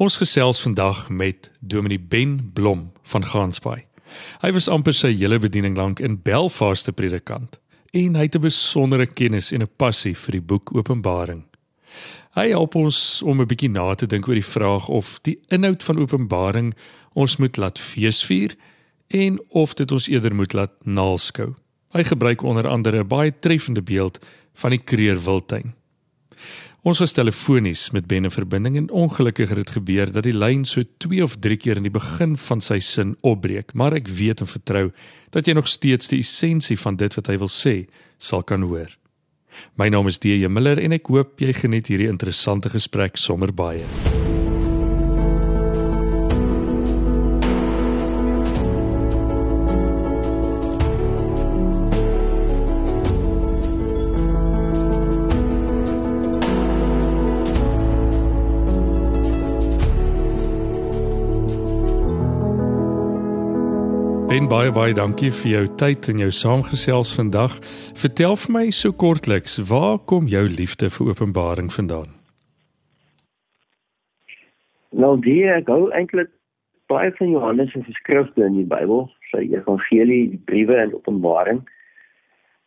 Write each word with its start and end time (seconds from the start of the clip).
Ons 0.00 0.16
gesels 0.16 0.60
vandag 0.64 1.10
met 1.10 1.50
Dominee 1.60 2.00
Ben 2.00 2.50
Blom 2.52 2.92
van 3.02 3.24
Gansbaai. 3.24 3.84
Hy 4.40 4.50
was 4.56 4.68
amper 4.72 4.96
sy 4.96 5.10
hele 5.12 5.36
bediening 5.38 5.76
lank 5.76 6.00
in 6.00 6.16
Belfast 6.24 6.88
te 6.88 6.94
predikant 6.96 7.58
en 7.92 8.16
hy 8.16 8.24
het 8.24 8.36
'n 8.36 8.40
besondere 8.40 9.06
kennis 9.06 9.52
en 9.52 9.60
'n 9.60 9.68
passie 9.76 10.16
vir 10.16 10.32
die 10.32 10.40
boek 10.40 10.74
Openbaring. 10.74 11.44
Hy 12.34 12.48
help 12.48 12.74
ons 12.74 13.22
om 13.22 13.40
'n 13.40 13.46
bietjie 13.46 13.70
na 13.70 13.94
te 13.94 14.06
dink 14.06 14.28
oor 14.28 14.34
die 14.34 14.52
vraag 14.56 14.88
of 14.88 15.18
die 15.22 15.38
inhoud 15.48 15.82
van 15.82 15.98
Openbaring 15.98 16.74
ons 17.12 17.36
moet 17.36 17.56
laat 17.56 17.78
feesvier 17.78 18.56
en 19.08 19.40
of 19.48 19.74
dit 19.74 19.92
ons 19.92 20.08
eerder 20.08 20.34
moet 20.34 20.52
laat 20.52 20.72
naalskou. 20.84 21.54
Hy 21.92 22.04
gebruik 22.04 22.42
onder 22.42 22.66
andere 22.68 23.04
'n 23.04 23.08
baie 23.08 23.32
treffende 23.38 23.82
beeld 23.82 24.18
van 24.54 24.70
die 24.70 24.82
kreer 24.84 25.24
wildtuin. 25.24 25.74
Ons 26.82 26.98
was 26.98 27.12
telefonies 27.14 27.90
met 27.94 28.06
Ben 28.10 28.24
in 28.26 28.34
verbinding 28.34 28.76
en 28.76 28.90
ongelukkig 28.90 29.48
het 29.48 29.60
dit 29.60 29.70
gebeur 29.70 30.10
dat 30.12 30.26
die 30.26 30.34
lyn 30.34 30.64
so 30.64 30.82
2 31.04 31.22
of 31.22 31.36
3 31.38 31.56
keer 31.56 31.78
in 31.78 31.86
die 31.86 31.94
begin 31.94 32.36
van 32.36 32.60
sy 32.60 32.80
sin 32.82 33.14
opbreek, 33.20 33.74
maar 33.74 33.94
ek 33.94 34.10
weet 34.10 34.42
en 34.42 34.50
vertrou 34.50 34.88
dat 35.30 35.46
jy 35.46 35.54
nog 35.54 35.70
steeds 35.70 36.10
die 36.10 36.22
essensie 36.24 36.78
van 36.78 36.98
dit 36.98 37.14
wat 37.14 37.30
hy 37.30 37.38
wil 37.38 37.52
sê 37.52 37.76
sal 38.18 38.42
kan 38.42 38.66
hoor. 38.66 38.90
My 39.76 39.88
naam 39.92 40.08
is 40.10 40.18
DJ 40.18 40.48
Miller 40.48 40.80
en 40.82 40.96
ek 40.96 41.12
hoop 41.12 41.38
jy 41.44 41.52
geniet 41.54 41.92
hierdie 41.92 42.10
interessante 42.10 42.72
gesprek 42.72 43.20
sommer 43.20 43.54
baie. 43.54 44.11
Ben 64.42 64.50
baie 64.50 64.72
baie 64.74 64.90
dankie 64.90 65.28
vir 65.30 65.50
jou 65.52 65.66
tyd 65.78 66.08
en 66.10 66.18
jou 66.18 66.30
saamgesels 66.34 67.12
vandag. 67.14 67.52
Vertel 67.94 68.32
vir 68.42 68.50
my 68.56 68.62
so 68.74 68.90
kortliks, 68.90 69.60
waar 69.70 70.00
kom 70.10 70.26
jou 70.26 70.42
liefde 70.50 70.88
vir 70.90 71.12
Openbaring 71.12 71.68
vandaan? 71.70 72.10
Nou 74.90 75.12
die 75.22 75.46
ek 75.46 75.70
gou 75.70 75.92
eintlik 75.94 76.32
baie 76.90 77.14
van 77.20 77.30
Johannes 77.30 77.70
se 77.70 77.94
skrifte 78.00 78.42
in 78.42 78.58
die 78.58 78.66
Bybel, 78.66 79.06
sy 79.30 79.44
evangelie, 79.46 80.32
die 80.34 80.42
briewe 80.50 80.80
en 80.88 80.98
Openbaring. 80.98 81.62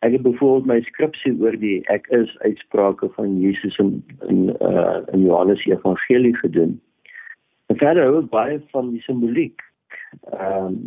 Ek 0.00 0.16
het 0.16 0.24
byvoorbeeld 0.24 0.72
my 0.72 0.80
skripsie 0.88 1.36
oor 1.44 1.60
die 1.60 1.82
ek 1.92 2.08
is 2.08 2.32
uitsprake 2.40 3.12
van 3.20 3.36
Jesus 3.44 3.76
in 3.84 3.98
in 4.32 4.46
uh 4.64 5.02
in 5.12 5.28
Johannes 5.28 5.60
se 5.60 5.76
evangelie 5.76 6.32
gedoen. 6.40 6.78
En 7.68 7.84
verder 7.84 8.14
ook 8.14 8.32
baie 8.32 8.62
van 8.72 8.94
die 8.96 9.04
simboliek. 9.04 9.60
Ehm 10.32 10.72
um, 10.72 10.80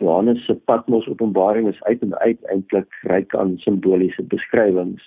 Johannes 0.00 0.44
se 0.46 0.54
Patmos 0.54 1.08
Openbaring 1.08 1.68
is 1.68 1.82
uit 1.82 2.02
en 2.02 2.18
uit 2.18 2.44
eintlik 2.44 2.94
ryk 3.02 3.34
aan 3.36 3.58
simboliese 3.58 4.22
beskrywings. 4.22 5.04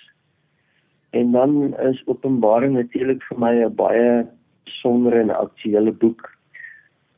En 1.10 1.32
dan 1.32 1.78
is 1.78 2.02
Openbaring 2.06 2.74
natuurlik 2.74 3.22
vir 3.22 3.38
my 3.38 3.52
'n 3.64 3.74
baie 3.74 4.26
besondere 4.64 5.20
en 5.20 5.30
aktuelle 5.30 5.92
boek 5.92 6.30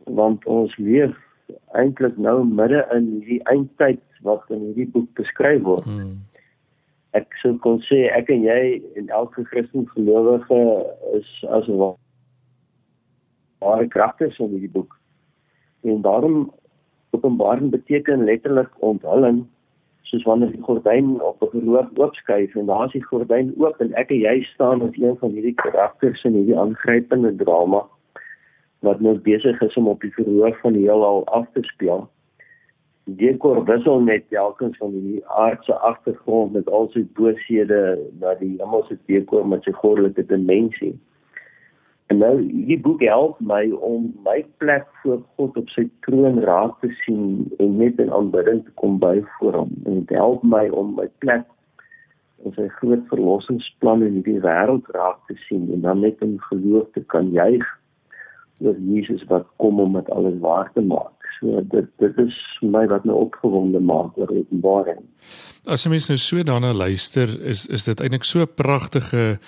want 0.04 0.44
ons 0.46 0.76
leef 0.76 1.16
eintlik 1.72 2.16
nou 2.16 2.44
midde 2.44 2.86
in 2.94 3.06
hierdie 3.12 3.42
eindtyd 3.42 4.02
wat 4.22 4.50
in 4.50 4.60
hierdie 4.60 4.90
boek 4.90 5.12
beskryf 5.14 5.62
word. 5.62 5.84
Hmm. 5.84 6.18
Ek 7.10 7.32
sou 7.42 7.58
kon 7.58 7.80
sê 7.80 8.06
ek 8.12 8.30
en 8.30 8.42
jy 8.42 8.82
en 8.96 9.08
elke 9.08 9.44
Christen 9.44 9.88
gelowige 9.94 10.60
is 11.12 11.44
as 11.48 11.68
'n 11.68 11.96
ware 13.60 13.88
kragters 13.88 14.38
in 14.38 14.48
hierdie 14.48 14.72
boek. 14.72 14.96
En 15.82 16.02
daarom 16.02 16.52
Openbaring 17.10 17.70
beteken 17.70 18.24
letterlik 18.24 18.70
onthulling 18.78 19.44
soos 20.06 20.22
wanneer 20.22 20.52
die 20.54 20.62
gordyn 20.62 21.20
op 21.20 21.42
'n 21.42 21.50
verhoor 21.50 21.88
oopskuif 21.94 22.54
en 22.56 22.66
daar 22.66 22.86
is 22.86 22.92
die 22.92 23.04
gordyn 23.04 23.54
oop 23.58 23.80
en 23.80 23.94
ek 23.94 24.10
en 24.10 24.20
jy 24.20 24.42
staan 24.54 24.82
as 24.82 24.98
een 24.98 25.16
van 25.22 25.30
hierdie 25.30 25.54
karakters 25.54 26.24
in 26.24 26.32
hierdie 26.32 26.58
aangrypende 26.58 27.36
drama 27.36 27.82
wat 28.80 29.00
nou 29.00 29.16
besig 29.18 29.60
is 29.62 29.76
om 29.76 29.88
op 29.88 30.00
die 30.00 30.12
verhoor 30.14 30.58
van 30.62 30.72
die 30.72 30.84
heelal 30.86 31.24
af 31.26 31.46
te 31.52 31.62
speel. 31.62 32.08
Die 33.04 33.16
dekor 33.16 33.64
wissel 33.64 34.00
net 34.00 34.28
telkens 34.28 34.76
van 34.76 34.90
die 34.92 35.20
aardse 35.26 35.74
agtergrond 35.74 36.52
met 36.52 36.70
al 36.70 36.88
sy 36.92 37.04
booshede 37.18 37.98
na 38.20 38.34
die 38.40 38.54
hemelse 38.58 38.98
dekor 39.10 39.46
met 39.46 39.62
sy 39.64 39.72
goddelike 39.72 40.26
dimensie. 40.26 40.94
En 42.06 42.20
nou 42.22 42.34
hierdie 42.38 42.78
boek 42.80 43.02
help 43.02 43.38
my 43.42 43.64
om 43.82 44.12
my 44.24 44.38
plek 44.62 44.86
voor 45.02 45.22
God 45.36 45.56
op 45.58 45.70
sy 45.74 45.88
troon 46.06 46.38
raak 46.46 46.76
te 46.80 46.90
sien 47.02 47.46
en 47.58 47.76
net 47.80 47.98
in 48.02 48.12
aanbidding 48.14 48.62
te 48.64 48.74
kom 48.82 49.00
by 49.02 49.18
voor 49.38 49.62
hom. 49.62 49.72
En 49.84 50.04
dit 50.04 50.14
help 50.18 50.44
my 50.46 50.68
om 50.70 50.94
my 50.98 51.08
plek 51.24 51.44
in 52.44 52.54
sy 52.54 52.68
groot 52.78 53.02
verlossingsplan 53.10 54.04
in 54.06 54.20
hierdie 54.20 54.38
wêreld 54.44 54.86
raak 54.94 55.18
te 55.26 55.34
sien 55.48 55.66
en 55.74 55.82
dan 55.82 56.04
net 56.04 56.22
in 56.22 56.38
geloof 56.46 56.86
te 56.94 57.02
kan 57.14 57.32
juig 57.34 57.66
oor 58.62 58.78
Jesus 58.88 59.24
wat 59.32 59.48
kom 59.60 59.80
om 59.82 59.98
dit 59.98 60.10
alles 60.14 60.38
waar 60.40 60.70
te 60.72 60.84
maak. 60.84 61.12
So 61.40 61.60
dit 61.74 61.88
dit 62.00 62.18
is 62.22 62.36
my 62.62 62.86
wat 62.88 63.04
my 63.04 63.16
opgewonde 63.16 63.80
maak 63.80 64.16
oor 64.16 64.30
Openbaring. 64.32 65.02
As 65.68 65.84
jy 65.84 65.92
mens 65.92 66.08
nou 66.08 66.18
so 66.20 66.44
daarna 66.46 66.72
luister, 66.72 67.32
is 67.42 67.66
is 67.66 67.84
dit 67.90 68.00
eintlik 68.00 68.24
so 68.24 68.40
'n 68.40 68.54
pragtige 68.54 69.38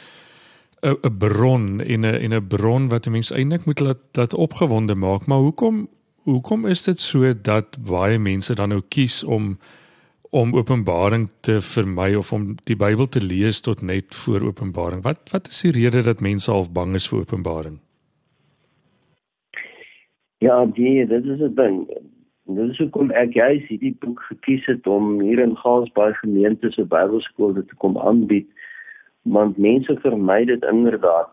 'n 0.80 1.16
bron 1.18 1.80
en 1.80 2.00
'n 2.00 2.20
en 2.24 2.34
'n 2.34 2.46
bron 2.46 2.88
wat 2.88 3.06
'n 3.06 3.10
mens 3.10 3.32
eintlik 3.32 3.64
moet 3.64 3.80
laat 3.80 4.02
laat 4.12 4.34
opgewonde 4.34 4.94
maak. 4.94 5.26
Maar 5.26 5.38
hoekom 5.38 5.88
hoekom 6.22 6.66
is 6.66 6.82
dit 6.82 6.98
so 6.98 7.32
dat 7.42 7.78
baie 7.84 8.18
mense 8.18 8.54
dan 8.54 8.68
nou 8.68 8.82
kies 8.88 9.24
om 9.24 9.58
om 10.30 10.54
Openbaring 10.54 11.28
te 11.40 11.60
vermy 11.60 12.14
of 12.14 12.32
om 12.32 12.54
die 12.64 12.76
Bybel 12.76 13.08
te 13.08 13.22
lees 13.22 13.60
tot 13.60 13.82
net 13.82 14.14
voor 14.14 14.40
Openbaring? 14.40 15.02
Wat 15.02 15.30
wat 15.30 15.46
is 15.46 15.60
die 15.60 15.72
rede 15.72 16.02
dat 16.02 16.20
mense 16.20 16.50
half 16.50 16.72
bang 16.72 16.94
is 16.94 17.08
vir 17.08 17.18
Openbaring? 17.18 17.78
Ja, 20.38 20.66
die 20.66 21.06
dit 21.06 21.24
is 21.24 21.40
'n 21.40 21.54
ding. 21.54 21.88
Dit 22.44 22.70
is 22.70 22.78
hoekom 22.78 23.10
ek 23.10 23.32
juis 23.32 23.66
hierdie 23.68 23.96
boek 24.00 24.20
gekies 24.20 24.66
het 24.66 24.86
om 24.86 25.20
hier 25.20 25.38
in 25.38 25.56
Gansbaai 25.56 26.12
gemeente 26.14 26.70
se 26.70 26.84
Bybelskool 26.84 27.52
te 27.54 27.74
kom 27.76 27.98
aanbied 27.98 28.46
want 29.22 29.58
mense 29.58 29.98
vermy 30.00 30.44
dit 30.44 30.64
inderdaad. 30.64 31.30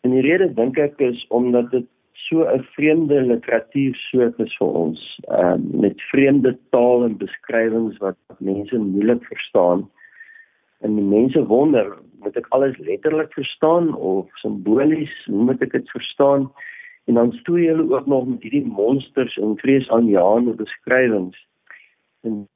En 0.00 0.10
die 0.10 0.20
rede 0.20 0.54
dink 0.54 0.78
ek 0.78 0.98
is 0.98 1.26
omdat 1.28 1.70
dit 1.70 1.86
so 2.12 2.44
'n 2.44 2.62
vreemde 2.62 3.22
literatuur 3.22 3.94
soort 3.94 4.38
is 4.38 4.56
vir 4.56 4.66
ons, 4.66 5.20
ehm 5.28 5.62
uh, 5.62 5.80
met 5.80 6.02
vreemde 6.10 6.58
taal 6.70 7.04
en 7.04 7.16
beskrywings 7.16 7.96
wat 7.98 8.16
mense 8.38 8.78
moeilik 8.78 9.24
verstaan. 9.24 9.90
En 10.80 10.94
die 10.94 11.04
mense 11.04 11.46
wonder, 11.46 11.98
moet 12.22 12.36
ek 12.36 12.46
alles 12.48 12.78
letterlik 12.78 13.32
verstaan 13.32 13.94
of 13.94 14.26
simbolies, 14.38 15.14
hoe 15.26 15.44
moet 15.44 15.62
ek 15.62 15.72
dit 15.72 15.90
verstaan? 15.90 16.52
En 17.04 17.14
dan 17.14 17.32
stoei 17.32 17.66
hulle 17.66 17.94
ook 17.94 18.06
nog 18.06 18.26
met 18.26 18.42
hierdie 18.42 18.66
monsters 18.66 19.36
en 19.36 19.56
vreesaanjaende 19.56 20.54
beskrywings. 20.54 21.46
En 22.20 22.48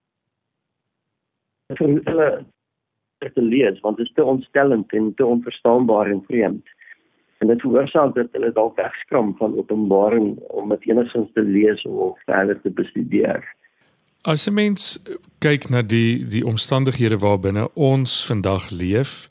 vir 1.78 2.00
hulle 2.04 2.44
te 3.30 3.42
lees 3.42 3.80
want 3.80 3.96
dit 3.96 4.06
is 4.06 4.12
te 4.14 4.24
ontstellend 4.24 4.92
en 4.92 5.12
te 5.14 5.26
onverstaanbaar 5.26 6.10
en 6.10 6.22
vreemd. 6.26 6.64
En 7.38 7.46
dit 7.46 7.60
veroorsaak 7.60 8.14
dat 8.14 8.28
hulle 8.32 8.52
dalk 8.52 8.76
wegskram 8.76 9.34
van 9.36 9.56
Openbaring 9.58 10.38
om 10.38 10.68
dit 10.68 10.88
enigsins 10.88 11.30
te 11.34 11.42
lees 11.42 11.82
of 11.82 12.18
verder 12.24 12.60
te 12.60 12.70
bestudeer. 12.70 13.42
As 14.22 14.46
'n 14.46 14.54
mens 14.54 15.02
kyk 15.38 15.68
na 15.68 15.82
die 15.82 16.26
die 16.26 16.46
omstandighede 16.46 17.18
waarbinne 17.18 17.74
ons 17.74 18.26
vandag 18.26 18.70
leef 18.70 19.28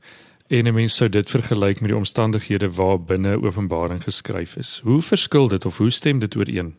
en 0.47 0.67
'n 0.67 0.73
mens 0.73 0.95
sou 0.95 1.09
dit 1.09 1.29
vergelyk 1.29 1.81
met 1.81 1.89
die 1.89 1.97
omstandighede 1.97 2.69
waarbinne 2.75 3.39
Openbaring 3.41 4.03
geskryf 4.03 4.55
is, 4.57 4.81
hoe 4.83 5.01
verskil 5.01 5.47
dit 5.47 5.65
of 5.65 5.77
hoe 5.77 5.89
stem 5.89 6.19
dit 6.19 6.35
ooreen? 6.35 6.75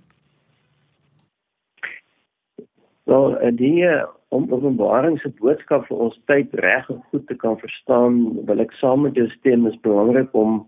Wel, 3.05 3.39
die 3.57 3.85
om 4.33 4.47
Openbaring 4.49 5.19
se 5.21 5.29
boodskap 5.41 5.85
vir 5.91 5.99
ons 6.07 6.15
tyd 6.31 6.55
reg 6.65 6.87
en 6.93 7.03
goed 7.13 7.27
te 7.29 7.35
kan 7.37 7.59
verstaan, 7.61 8.15
wil 8.49 8.63
ek 8.65 8.71
saam 8.79 9.05
met 9.05 9.19
jou 9.19 9.27
stem 9.35 9.67
is 9.69 9.77
belangrik 9.85 10.33
om 10.43 10.63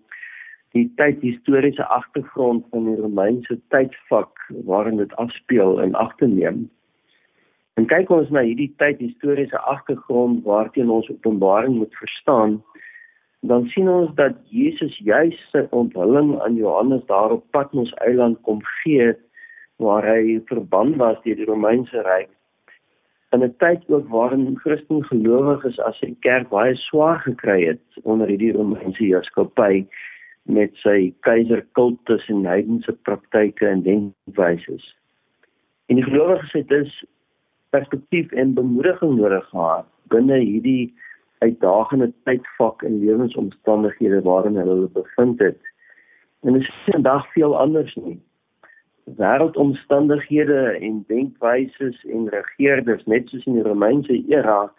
die 0.77 0.85
tyd 1.01 1.23
historiese 1.25 1.87
agtergrond 1.97 2.67
van 2.75 2.91
die 2.91 2.99
Romeinse 3.01 3.57
tydvak 3.73 4.45
waarin 4.69 5.01
dit 5.01 5.17
afspeel 5.23 5.81
in 5.87 5.97
ag 5.97 6.13
te 6.21 6.29
neem. 6.29 6.67
En 7.81 7.89
kyk 7.89 8.13
ons 8.13 8.29
na 8.35 8.45
hierdie 8.45 8.69
tyd 8.83 9.01
historiese 9.01 9.65
agtergrond 9.73 10.45
waarteen 10.45 10.93
ons 10.93 11.09
Openbaring 11.17 11.81
moet 11.81 12.01
verstaan, 12.03 12.61
dan 13.49 13.65
sien 13.73 13.89
ons 13.89 14.13
dat 14.21 14.37
Jesus 14.53 15.01
juis 15.09 15.41
sy 15.57 15.65
onthulling 15.73 16.35
aan 16.45 16.61
Johannes 16.61 17.09
daar 17.09 17.33
op 17.39 17.49
Patmos 17.57 17.97
eiland 18.05 18.37
kom 18.45 18.61
gee 18.83 19.15
waar 19.81 20.05
hy 20.05 20.41
verban 20.53 20.99
was 21.01 21.17
deur 21.25 21.41
die 21.41 21.49
Romeinse 21.49 22.05
ryk 22.05 22.34
in 23.35 23.43
'n 23.43 23.55
tyd 23.59 23.83
ook 23.89 24.09
waarin 24.09 24.59
Christen 24.59 25.05
gelowiges 25.05 25.81
as 25.81 26.01
'n 26.03 26.17
kerk 26.21 26.49
baie 26.49 26.75
swaar 26.75 27.21
gekry 27.21 27.67
het 27.67 27.85
onder 28.03 28.27
hierdie 28.29 28.53
Romeinse 28.53 29.05
heerskappy 29.05 29.87
met 30.43 30.71
sy 30.75 31.15
keiserkultus 31.21 32.29
en 32.29 32.45
heidense 32.45 32.93
praktyke 32.93 33.67
en 33.67 33.83
denkwyses. 33.83 34.97
En 35.87 35.97
die 35.97 36.05
gelowiges 36.05 36.53
het 36.53 36.69
dus 36.69 37.05
perspektief 37.71 38.33
en 38.33 38.55
bemoediging 38.55 39.17
nodig 39.17 39.49
gehad 39.49 39.87
binne 40.09 40.39
hierdie 40.39 40.95
uitdagende 41.39 42.13
tydvak 42.25 42.83
en 42.83 43.01
lewensomstandighede 43.01 44.23
waarin 44.23 44.57
hulle 44.57 44.89
bevind 44.89 45.39
het. 45.39 45.61
En 46.43 46.53
dit 46.53 46.63
is 46.63 46.75
vandag 46.87 47.33
veel 47.33 47.59
anders 47.59 47.95
nie. 47.95 48.21
Wêreldomstandighede 49.05 50.79
en 50.81 51.05
denkwyses 51.09 52.05
en 52.05 52.29
regerders 52.29 53.05
net 53.05 53.29
soos 53.29 53.45
in 53.45 53.59
die 53.59 53.67
Romeinse 53.67 54.17
era 54.33 54.73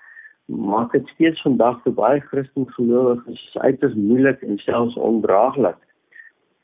maak 0.46 0.92
dit 0.94 1.08
steeds 1.14 1.42
vandag 1.42 1.82
vir 1.84 1.94
baie 1.98 2.22
Christen 2.30 2.68
gelowiges 2.78 3.44
uiters 3.62 3.94
moeilik 3.98 4.42
en 4.46 4.58
selfs 4.62 4.98
ondraaglik 4.98 5.78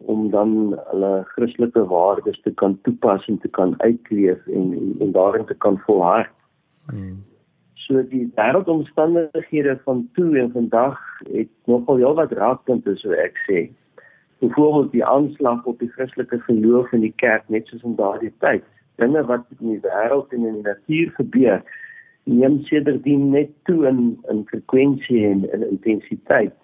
om 0.09 0.29
dan 0.33 0.53
hulle 0.89 1.11
Christelike 1.33 1.83
waardes 1.89 2.41
te 2.41 2.53
kan 2.61 2.77
toepas 2.81 3.27
en 3.27 3.37
te 3.37 3.47
kan 3.47 3.75
uitleef 3.81 4.47
en 4.47 4.73
en, 4.77 4.95
en 4.99 5.11
daarin 5.11 5.45
te 5.45 5.53
kan 5.53 5.77
volhard. 5.85 6.33
Hmm. 6.89 7.21
So 7.73 8.01
die 8.09 8.25
wêreldomstandighede 8.35 9.79
van 9.83 10.09
toe 10.13 10.39
en 10.39 10.51
vandag 10.51 10.97
het 11.31 11.49
nogal 11.65 11.95
heel 11.95 12.17
wat 12.17 12.31
raakpunte 12.31 12.95
so 12.97 13.13
ek 13.13 13.37
sê. 13.45 13.69
Byvoorbeeld 14.41 14.91
die 14.91 15.05
aanslag 15.05 15.65
op 15.69 15.79
die 15.79 15.91
Christelike 15.93 16.39
geloof 16.39 16.91
in 16.91 17.03
die 17.05 17.13
kerk 17.21 17.49
net 17.53 17.67
soos 17.69 17.83
in 17.85 17.95
daardie 17.95 18.33
tyd. 18.41 18.63
Dinge 18.97 19.21
wat 19.29 19.45
in 19.59 19.75
die 19.75 19.81
wêreld 19.83 20.33
en 20.33 20.45
in 20.45 20.55
die 20.59 20.65
natuur 20.65 21.11
gebeur 21.17 21.61
neem 22.23 22.59
sedertdien 22.65 23.29
net 23.29 23.51
toe 23.69 23.85
in 23.87 23.99
in 24.29 24.41
frekwensie 24.49 25.25
en 25.27 25.45
in 25.53 25.65
intensiteit. 25.69 26.57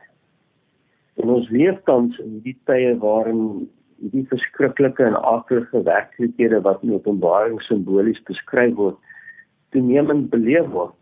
En 1.21 1.29
ons 1.33 1.49
leef 1.49 1.77
tans 1.89 2.17
in 2.21 2.39
die 2.45 2.55
tye 2.69 2.95
waarin 3.01 3.67
die 4.13 4.25
verskriklike 4.29 5.05
en 5.05 5.17
aardige 5.17 5.81
werklikhede 5.83 6.61
wat 6.61 6.81
in 6.85 6.93
Openbaring 6.93 7.61
simbolies 7.65 8.21
beskryf 8.29 8.73
word, 8.77 8.97
toenemend 9.73 10.29
beleef 10.29 10.65
word. 10.73 10.93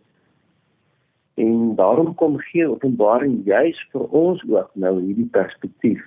En 1.40 1.76
daarom 1.76 2.14
kom 2.16 2.38
gee 2.52 2.68
Openbaring 2.68 3.42
juis 3.48 3.80
vir 3.92 4.08
ons 4.24 4.44
ook 4.48 4.72
nou 4.74 4.94
hierdie 5.02 5.32
perspektief. 5.32 6.04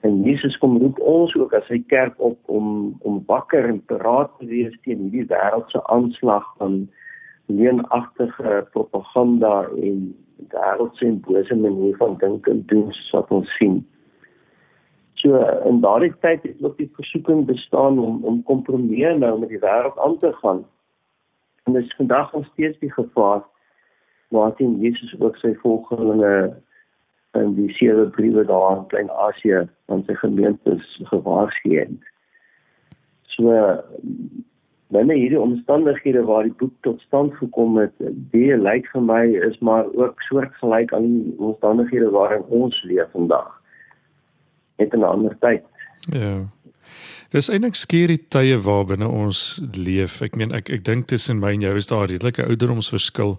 En 0.00 0.22
Jesus 0.22 0.58
kom 0.58 0.78
roep 0.78 1.00
ons 1.00 1.34
ook 1.34 1.52
as 1.58 1.66
sy 1.66 1.80
kerk 1.90 2.14
op 2.22 2.38
om 2.46 2.94
om 3.02 3.18
wakker 3.26 3.66
en 3.66 3.80
paraat 3.90 4.30
te 4.38 4.46
wees 4.46 4.76
teen 4.86 5.08
hierdie 5.08 5.26
wêreldse 5.32 5.82
aanslag 5.94 6.46
van 6.60 6.84
leenagtige 7.50 8.60
propaganda 8.72 9.66
en 9.74 10.02
wêreldse 10.54 11.06
en 11.06 11.20
bose 11.26 11.54
manier 11.54 11.96
van 11.96 12.14
dink 12.22 12.46
en 12.46 12.62
doen 12.70 12.92
wat 13.12 13.30
ons 13.34 13.54
sien. 13.58 13.80
So 15.18 15.42
in 15.66 15.80
daardie 15.82 16.14
tyd 16.22 16.46
het 16.46 16.62
ook 16.62 16.76
die 16.78 16.90
versoeking 16.94 17.46
bestaan 17.46 17.98
om 17.98 18.22
om 18.24 18.42
kompromieë 18.46 19.16
nou 19.18 19.34
met 19.40 19.50
die 19.50 19.62
wêreld 19.64 19.98
aan 19.98 20.18
te 20.22 20.32
gaan. 20.42 20.62
En 21.66 21.74
dis 21.74 21.94
vandag 21.96 22.32
nog 22.32 22.46
steeds 22.52 22.78
die 22.78 22.92
gevaar 22.92 23.42
waarin 24.28 24.78
Jesus 24.80 25.20
ook 25.20 25.36
sy 25.36 25.54
volgelinge 25.62 26.54
in 27.36 27.54
die 27.54 27.72
sewe 27.76 28.06
briewe 28.08 28.44
daar 28.44 28.76
in 28.76 28.86
Klein-Asië 28.86 29.68
aan 29.86 30.04
sy 30.06 30.14
gemeentes 30.14 31.00
gewaarsku 31.10 31.74
het. 31.76 32.08
So 33.34 33.52
binne 34.94 35.14
hierdie 35.14 35.40
omstandighede 35.40 36.24
waar 36.24 36.46
die 36.48 36.56
boek 36.60 36.72
tot 36.86 37.00
stand 37.00 37.34
gekom 37.36 37.76
het, 37.76 37.92
die 38.32 38.56
lyk 38.56 38.88
vir 38.94 39.04
my 39.04 39.22
is 39.48 39.58
maar 39.58 39.88
ook 39.92 40.22
soortgelyk 40.28 40.92
aan 40.96 41.08
die 41.08 41.34
omstandighede 41.36 42.10
waarin 42.14 42.46
ons 42.48 42.82
leef 42.88 43.10
vandag. 43.12 43.50
Net 44.78 44.94
'n 44.94 45.02
ander 45.02 45.36
tyd. 45.38 45.64
Ja. 46.10 46.46
Dis 47.28 47.50
eintlik 47.52 47.74
skerry 47.76 48.16
tye 48.32 48.56
waarbinne 48.64 49.08
ons 49.08 49.60
leef. 49.76 50.22
Ek 50.24 50.36
meen 50.36 50.52
ek 50.56 50.70
ek 50.72 50.84
dink 50.84 51.10
tussen 51.10 51.42
my 51.42 51.50
en 51.52 51.60
jou 51.60 51.74
is 51.76 51.86
daar 51.86 52.06
'n 52.06 52.10
redelike 52.14 52.46
ouderdomsverskil. 52.46 53.38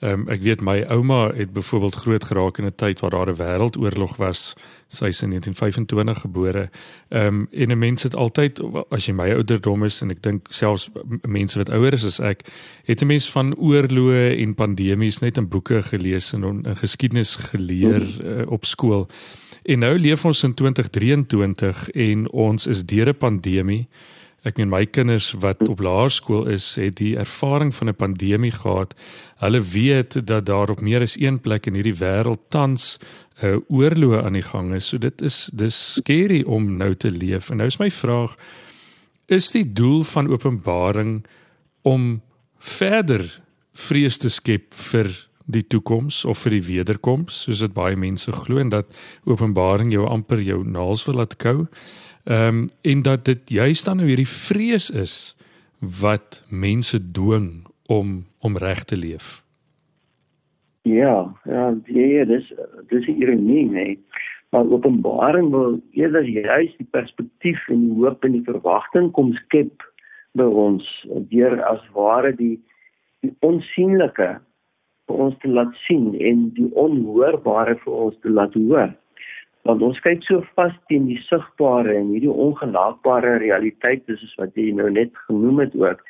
Ehm 0.00 0.12
um, 0.12 0.28
ek 0.28 0.42
weet 0.42 0.60
my 0.60 0.82
ouma 0.88 1.32
het 1.32 1.52
byvoorbeeld 1.52 1.94
groot 1.94 2.24
geraak 2.24 2.58
in 2.58 2.66
'n 2.66 2.74
tyd 2.76 3.00
waar 3.00 3.10
daar 3.10 3.30
'n 3.32 3.36
wêreldoorlog 3.36 4.16
was. 4.16 4.54
Sy 4.88 5.04
is 5.04 5.22
in 5.22 5.28
1925 5.28 6.20
gebore. 6.20 6.70
Ehm 7.08 7.26
um, 7.26 7.48
en 7.50 7.70
'n 7.70 7.78
mens 7.78 8.02
het 8.02 8.14
altyd 8.14 8.60
as 8.90 9.06
jy 9.06 9.12
my 9.12 9.30
ouderdom 9.32 9.84
is 9.84 10.02
en 10.02 10.10
ek 10.10 10.22
dink 10.22 10.46
selfs 10.50 10.90
mense 11.28 11.58
wat 11.58 11.68
ouer 11.68 11.92
is 11.92 12.04
as 12.04 12.20
ek, 12.20 12.42
het 12.84 13.00
'n 13.00 13.06
mens 13.06 13.30
van 13.30 13.54
oorloë 13.56 14.36
en 14.36 14.54
pandemies 14.54 15.18
net 15.20 15.36
in 15.36 15.48
boeke 15.48 15.82
gelees 15.82 16.32
en 16.32 16.44
in 16.44 16.76
geskiedenis 16.76 17.36
geleer 17.36 18.02
uh, 18.24 18.50
op 18.50 18.64
skool. 18.64 19.08
En 19.62 19.78
nou 19.78 19.98
leef 19.98 20.24
ons 20.24 20.42
in 20.42 20.54
2023 20.54 21.90
en 21.90 22.30
ons 22.30 22.66
is 22.66 22.84
deur 22.90 23.08
'n 23.08 23.18
pandemie. 23.18 23.88
Ek 24.42 24.56
meen 24.56 24.70
my 24.72 24.86
kinders 24.88 25.34
wat 25.36 25.60
op 25.68 25.82
laerskool 25.84 26.46
is, 26.48 26.74
het 26.80 26.96
die 26.96 27.16
ervaring 27.16 27.74
van 27.74 27.88
'n 27.88 27.94
pandemie 27.94 28.50
gehad. 28.50 28.94
Hulle 29.38 29.60
weet 29.60 30.26
dat 30.26 30.46
daar 30.46 30.70
op 30.70 30.80
meer 30.80 31.02
as 31.02 31.20
een 31.20 31.40
plek 31.40 31.66
in 31.66 31.74
hierdie 31.74 31.98
wêreld 32.00 32.48
tans 32.48 32.98
'n 33.42 33.46
uh, 33.46 33.56
oorlog 33.68 34.24
aan 34.24 34.32
die 34.32 34.42
gang 34.42 34.74
is. 34.74 34.88
So 34.88 34.98
dit 34.98 35.22
is 35.22 35.50
dis 35.52 35.94
skerry 35.94 36.42
om 36.42 36.76
nou 36.76 36.94
te 36.94 37.10
leef. 37.10 37.50
En 37.50 37.56
nou 37.56 37.66
is 37.66 37.78
my 37.78 37.90
vraag: 37.90 38.36
is 39.26 39.50
die 39.50 39.72
doel 39.72 40.02
van 40.02 40.28
Openbaring 40.28 41.24
om 41.82 42.22
verder 42.58 43.40
vrees 43.72 44.18
te 44.18 44.28
skep 44.28 44.74
vir 44.74 45.28
die 45.50 45.66
toekoms 45.66 46.24
of 46.24 46.38
vir 46.44 46.50
die 46.50 46.66
wederkoms 46.66 47.42
soos 47.46 47.62
dit 47.64 47.72
baie 47.74 47.96
mense 47.96 48.32
glo 48.32 48.58
en 48.58 48.68
dat 48.68 48.86
Openbaring 49.24 49.92
jou 49.92 50.06
amper 50.06 50.42
jou 50.44 50.62
naels 50.64 51.06
wil 51.08 51.20
laat 51.22 51.36
kou. 51.36 51.66
Ehm 52.24 52.46
um, 52.46 52.68
en 52.82 53.02
dat 53.02 53.24
dit 53.24 53.48
juist 53.48 53.84
dan 53.84 53.96
nou 53.96 54.08
hierdie 54.08 54.28
vrees 54.28 54.90
is 54.90 55.36
wat 56.00 56.44
mense 56.48 57.10
dwing 57.10 57.66
om 57.88 58.26
om 58.38 58.56
reg 58.56 58.84
te 58.84 58.96
leef. 58.96 59.44
Ja, 60.82 61.34
ja, 61.44 61.74
ja, 61.84 62.24
dis 62.24 62.52
dis 62.88 63.06
ironie, 63.06 63.70
nee. 63.70 63.98
Maar 64.50 64.70
Openbaring 64.70 65.50
wil 65.50 65.80
eerder 65.90 66.24
juist 66.24 66.76
die 66.76 66.88
perspektief 66.90 67.68
en 67.68 67.80
die 67.80 67.96
hoop 68.02 68.24
en 68.24 68.32
die 68.32 68.44
verwagting 68.44 69.10
kom 69.12 69.32
skep 69.44 69.84
by 70.32 70.46
ons 70.46 70.86
deur 71.30 71.60
as 71.68 71.82
ware 71.94 72.32
die 72.36 72.56
die 73.20 73.34
onsigbare 73.44 74.40
vir 75.10 75.22
ons 75.26 75.36
te 75.42 75.50
laat 75.50 75.74
sien 75.84 76.14
en 76.16 76.48
die 76.56 76.70
onhoorbare 76.78 77.76
vir 77.84 77.96
ons 78.06 78.16
te 78.24 78.32
laat 78.32 78.54
hoor. 78.56 78.94
Want 79.68 79.82
ons 79.82 80.00
kyk 80.00 80.22
so 80.24 80.40
vas 80.56 80.72
teen 80.88 81.06
die 81.10 81.20
sigbare 81.26 81.94
en 81.98 82.14
hierdie 82.14 82.32
ongenaakbare 82.32 83.36
realiteit 83.42 84.08
is 84.08 84.22
wat 84.40 84.56
jy 84.56 84.70
nou 84.76 84.88
net 84.90 85.12
genoem 85.26 85.60
het 85.66 85.76
ook. 85.76 86.00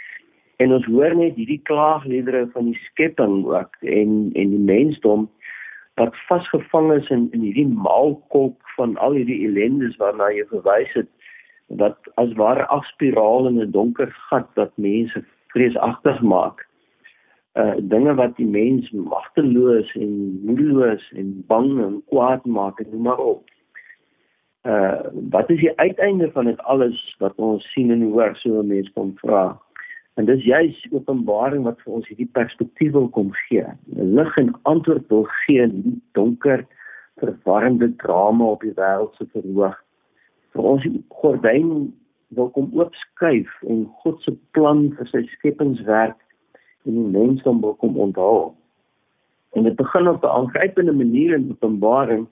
En 0.63 0.75
ons 0.77 0.87
hoor 0.87 1.17
net 1.17 1.35
hierdie 1.41 1.61
klaagliedere 1.67 2.47
van 2.55 2.71
die 2.71 2.79
skepping 2.87 3.43
ook 3.49 3.77
en 3.83 4.31
en 4.39 4.55
die 4.55 4.65
mensdom 4.71 5.29
wat 6.01 6.17
vasgevang 6.29 6.93
is 6.93 7.11
in 7.11 7.29
in 7.37 7.43
hierdie 7.49 7.69
maalkolk 7.69 8.75
van 8.77 8.97
al 8.97 9.19
hierdie 9.19 9.43
ellendes 9.49 9.99
waarna 10.01 10.31
jy 10.37 10.47
verwys 10.53 10.95
het 10.97 11.11
wat 11.83 12.11
as 12.23 12.33
ware 12.39 12.67
afspiraal 12.77 13.51
in 13.51 13.61
'n 13.63 13.73
donker 13.75 14.11
gat 14.31 14.49
wat 14.61 14.73
mense 14.77 15.25
vreesagtig 15.55 16.23
maak 16.23 16.67
uh 17.59 17.75
dinge 17.79 18.15
wat 18.15 18.37
die 18.37 18.47
mens 18.47 18.91
magteloos 18.91 19.95
en 19.95 20.13
moedeloos 20.45 21.13
en 21.19 21.33
bang 21.47 21.81
en 21.83 22.03
kwaad 22.07 22.45
maak 22.45 22.79
en 22.81 22.87
noem 22.91 23.03
maar 23.03 23.19
op. 23.19 23.49
Uh 24.63 25.11
wat 25.31 25.51
is 25.51 25.59
die 25.59 25.79
uiteinde 25.79 26.31
van 26.31 26.45
dit 26.45 26.61
alles 26.61 27.17
wat 27.19 27.35
ons 27.37 27.67
sien 27.73 27.91
en 27.91 28.03
hoor 28.03 28.37
so 28.37 28.63
'n 28.63 28.67
mens 28.67 28.93
kom 28.93 29.17
vra. 29.17 29.59
En 30.15 30.25
dis 30.25 30.45
juis 30.45 30.87
openbaring 30.91 31.65
wat 31.65 31.81
vir 31.81 31.93
ons 31.93 32.09
hierdie 32.09 32.31
perspektief 32.33 32.93
wil 32.93 33.09
kom 33.09 33.33
gee. 33.33 33.65
Lig 33.97 34.37
en 34.37 34.55
antwoord 34.63 35.09
wil 35.09 35.25
gee 35.25 35.63
in 35.63 35.83
die 35.83 36.01
donker 36.13 36.67
verwarrende 37.17 37.97
drama 37.97 38.45
op 38.45 38.61
die 38.61 38.75
wêreld 38.75 39.15
se 39.17 39.27
verhoog. 39.33 39.77
Vir 40.53 40.63
ons 40.63 40.83
die 40.83 41.05
gordyn 41.09 41.95
wil 42.29 42.51
kom 42.51 42.71
oopskuif 42.79 43.63
en 43.67 43.87
God 44.03 44.23
se 44.23 44.35
plan 44.57 44.91
vir 44.99 45.07
sy 45.07 45.23
skepingswerk 45.37 46.19
en 46.85 46.95
die 46.95 47.19
mensdom 47.19 47.61
wil 47.61 47.75
kom 47.75 47.97
onthou. 47.97 48.53
En 49.53 49.63
dit 49.63 49.77
begin 49.77 50.09
op 50.09 50.23
'n 50.23 50.27
aangrypende 50.27 50.93
manier 50.93 51.35
in 51.35 51.51
Openbaring 51.51 52.29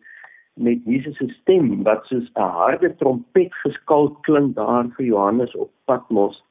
met 0.54 0.78
Jesus 0.84 1.16
se 1.16 1.28
stem 1.28 1.82
wat 1.82 2.04
soos 2.04 2.30
'n 2.34 2.40
harde 2.40 2.96
trompet 2.96 3.54
geskalk 3.54 4.22
klink 4.22 4.54
daar 4.54 4.86
vir 4.96 5.04
Johannes 5.04 5.54
op 5.54 5.70
Patmos. 5.84 6.44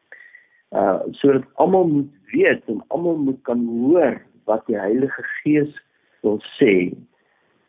Uh 0.72 1.00
sodat 1.12 1.44
almal 1.54 1.88
moet 1.88 2.12
weet 2.32 2.62
en 2.66 2.84
almal 2.88 3.18
moet 3.18 3.42
kan 3.42 3.68
hoor 3.68 4.22
wat 4.44 4.66
die 4.66 4.80
Heilige 4.80 5.24
Gees 5.24 5.82
wil 6.22 6.42
sê 6.60 6.96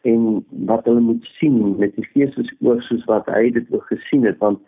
en 0.02 0.44
wat 0.50 0.84
hulle 0.84 1.00
moet 1.00 1.24
sien 1.24 1.78
met 1.78 1.94
die 1.94 2.08
Gees 2.12 2.34
se 2.34 2.56
oë 2.60 2.80
soos 2.80 3.04
wat 3.04 3.26
hy 3.26 3.50
dit 3.50 3.68
wil 3.68 3.82
gesien 3.90 4.24
het 4.24 4.38
want 4.38 4.60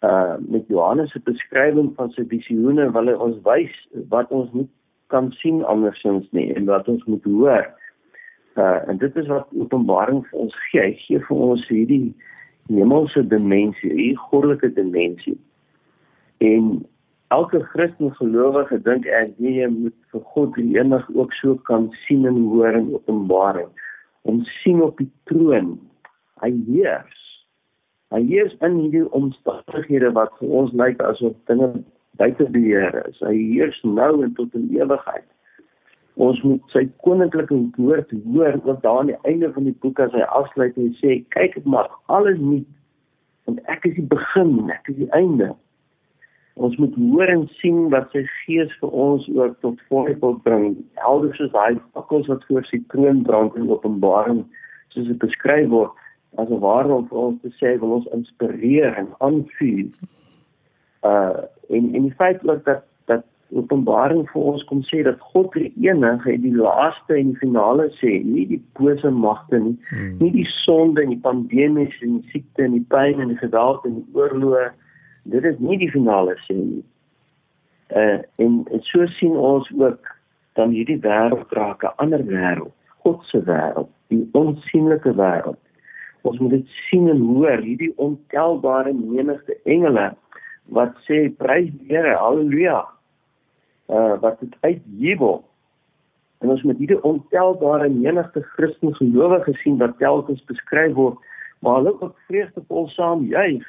uh 0.00 0.34
met 0.38 0.66
Johannes 0.68 1.10
se 1.10 1.20
beskrywing 1.20 1.92
van 1.96 2.10
sy 2.10 2.26
visioene 2.28 2.90
wil 2.92 3.06
hy 3.06 3.14
ons 3.26 3.42
wys 3.42 3.74
wat 4.08 4.30
ons 4.30 4.50
moet 4.52 4.70
kan 5.14 5.30
sien 5.38 5.62
andersins 5.70 6.26
nie 6.36 6.50
en 6.58 6.66
wat 6.70 6.90
ons 6.90 7.04
moet 7.10 7.24
hoor. 7.30 7.66
Uh 8.58 8.80
en 8.90 8.98
dit 8.98 9.16
is 9.22 9.30
wat 9.30 9.50
Openbaring 9.58 10.24
vir 10.30 10.46
ons 10.46 10.56
gee. 10.68 10.82
Hy 10.82 10.94
gee 11.06 11.22
vir 11.28 11.44
ons 11.48 11.68
hierdie 11.70 12.14
hemelse 12.72 13.22
dimensie, 13.28 13.92
'n 13.92 14.16
goddelike 14.28 14.72
dimensie. 14.74 15.38
En 16.38 16.86
elke 17.28 17.60
Christen 17.72 18.14
gelowige 18.14 18.78
dink 18.82 19.06
ek 19.06 19.34
jy 19.38 19.66
moet 19.68 19.96
vir 20.12 20.20
God 20.34 20.54
die 20.54 20.78
enig 20.78 21.08
ook 21.14 21.32
so 21.40 21.54
kan 21.70 21.90
sien 22.06 22.26
en 22.26 22.44
hoor 22.50 22.74
in 22.74 22.94
Openbaring. 22.94 23.68
Om 24.22 24.44
sien 24.62 24.82
op 24.82 24.98
die 24.98 25.10
troon. 25.24 25.78
Hy 26.42 26.52
heers. 26.66 27.20
Hy 28.14 28.22
heers 28.26 28.54
in 28.60 28.78
hierdie 28.78 29.06
omstandighede 29.12 30.12
wat 30.12 30.32
vir 30.38 30.48
ons 30.48 30.72
lyk 30.72 31.02
asof 31.02 31.34
dinge 31.50 31.84
buite 32.20 32.46
beheer 32.50 33.06
is. 33.08 33.18
Hy 33.20 33.34
heers 33.34 33.80
nou 33.82 34.22
en 34.24 34.34
tot 34.34 34.54
in 34.54 34.68
ewigheid. 34.74 35.26
Ons 36.14 36.38
moet 36.46 36.62
sy 36.70 36.84
koninklike 37.02 37.56
woord 37.76 38.12
hoor 38.24 38.58
wat 38.68 38.82
daar 38.84 39.00
aan 39.02 39.10
die 39.10 39.20
einde 39.26 39.50
van 39.52 39.66
die 39.66 39.76
boek 39.82 39.98
as 40.00 40.14
hy 40.14 40.22
afsluit 40.38 40.76
en 40.78 40.94
sê 41.00 41.18
kyk 41.34 41.58
ek 41.58 41.66
maak 41.66 41.90
alles 42.06 42.38
nuut 42.38 42.68
want 43.44 43.60
ek 43.68 43.84
is 43.84 43.96
die 43.98 44.06
begin, 44.08 44.70
ek 44.72 44.86
is 44.88 44.96
die 45.02 45.10
einde. 45.12 45.50
Ons 46.54 46.76
moet 46.78 46.94
hoor 46.96 47.28
en 47.32 47.42
sien 47.58 47.88
wat 47.92 48.12
sy 48.14 48.22
gees 48.44 48.70
vir 48.80 48.92
ons 49.06 49.26
ook 49.34 49.56
tot 49.60 49.80
voorbeeld 49.90 50.38
bring. 50.46 50.76
Helder 51.02 51.34
soos 51.36 51.52
hy 51.58 51.74
akkels 51.98 52.30
wat 52.30 52.46
voor 52.48 52.64
sy 52.70 52.78
troon 52.94 53.24
brand 53.26 53.58
in 53.58 53.68
Openbaring 53.74 54.44
soos 54.94 55.10
dit 55.10 55.18
beskryf 55.18 55.66
word 55.72 55.90
as 56.38 56.48
'n 56.50 56.62
ware 56.62 56.94
om 56.94 57.08
vir 57.10 57.18
ons 57.18 57.42
te 57.42 57.50
sê 57.58 57.74
wil 57.80 57.98
ons 57.98 58.12
inspireer 58.14 58.94
en 59.02 59.10
aanvuur. 59.18 59.90
Uh 61.04 61.44
en 61.68 61.94
en 61.94 62.02
die 62.02 62.14
feit 62.16 62.48
ook 62.48 62.64
dat 62.64 62.82
dat 63.04 63.24
Openbaring 63.52 64.24
vir 64.30 64.42
ons 64.42 64.64
kom 64.64 64.80
sê 64.88 65.02
dat 65.06 65.20
God 65.32 65.52
die 65.54 65.70
enige 65.84 66.32
en 66.32 66.40
die 66.42 66.54
laaste 66.56 67.14
en 67.14 67.32
die 67.32 67.40
finale 67.42 67.86
sê, 68.00 68.16
nie 68.24 68.46
die 68.50 68.60
bose 68.78 69.10
magte 69.10 69.60
nie, 69.60 69.76
hmm. 69.90 70.16
nie 70.18 70.30
die 70.34 70.46
sonde 70.64 71.04
en 71.04 71.12
die 71.12 71.20
pandemies 71.22 71.94
en 72.02 72.16
die 72.18 72.32
siekte 72.32 72.64
en 72.66 72.74
die 72.78 72.86
pyn 72.94 73.20
en 73.22 73.30
die 73.30 73.38
geweld 73.38 73.84
en 73.86 74.00
die 74.00 74.18
oorloë. 74.18 74.70
Dit 75.32 75.46
is 75.48 75.60
nie 75.60 75.78
die 75.80 75.90
finale 75.92 76.34
sê 76.46 76.56
nie. 76.58 76.82
Uh 77.92 78.18
en, 78.42 78.62
en 78.72 78.84
so 78.88 79.06
sien 79.18 79.36
ons 79.36 79.68
ook 79.78 80.10
dan 80.58 80.74
hierdie 80.74 81.00
wêreld 81.04 81.52
raak 81.58 81.84
'n 81.84 81.94
ander 82.02 82.24
wêreld, 82.26 82.74
God 83.04 83.22
se 83.30 83.42
wêreld, 83.44 83.92
die 84.08 84.24
onsigbare 84.32 85.14
wêreld. 85.20 85.62
Ons 86.24 86.38
moet 86.38 86.50
dit 86.50 86.68
sien 86.88 87.08
en 87.08 87.20
hoor, 87.20 87.60
hierdie 87.60 87.92
ontelbare 88.00 88.92
menigte 88.92 89.56
engele 89.64 90.14
wat 90.72 90.96
sê 91.08 91.28
prys 91.36 91.70
die 91.72 91.94
Here, 91.94 92.16
haleluja 92.16 92.84
uh 93.88 94.16
wat 94.20 94.40
dit 94.40 94.54
uitjubel. 94.60 95.44
En 96.40 96.50
ons 96.50 96.62
met 96.62 96.78
hierdie 96.78 97.02
ontelbare 97.02 97.88
menigte 97.88 98.42
Christen 98.56 98.94
gelowiges 98.94 99.60
sien 99.62 99.78
wat 99.78 99.98
telkens 99.98 100.44
beskryf 100.48 100.94
word, 100.96 101.20
maar 101.60 101.80
hulle 101.80 101.94
ook 102.00 102.16
vreugdevol 102.28 102.88
saam 102.88 103.24
juig, 103.28 103.64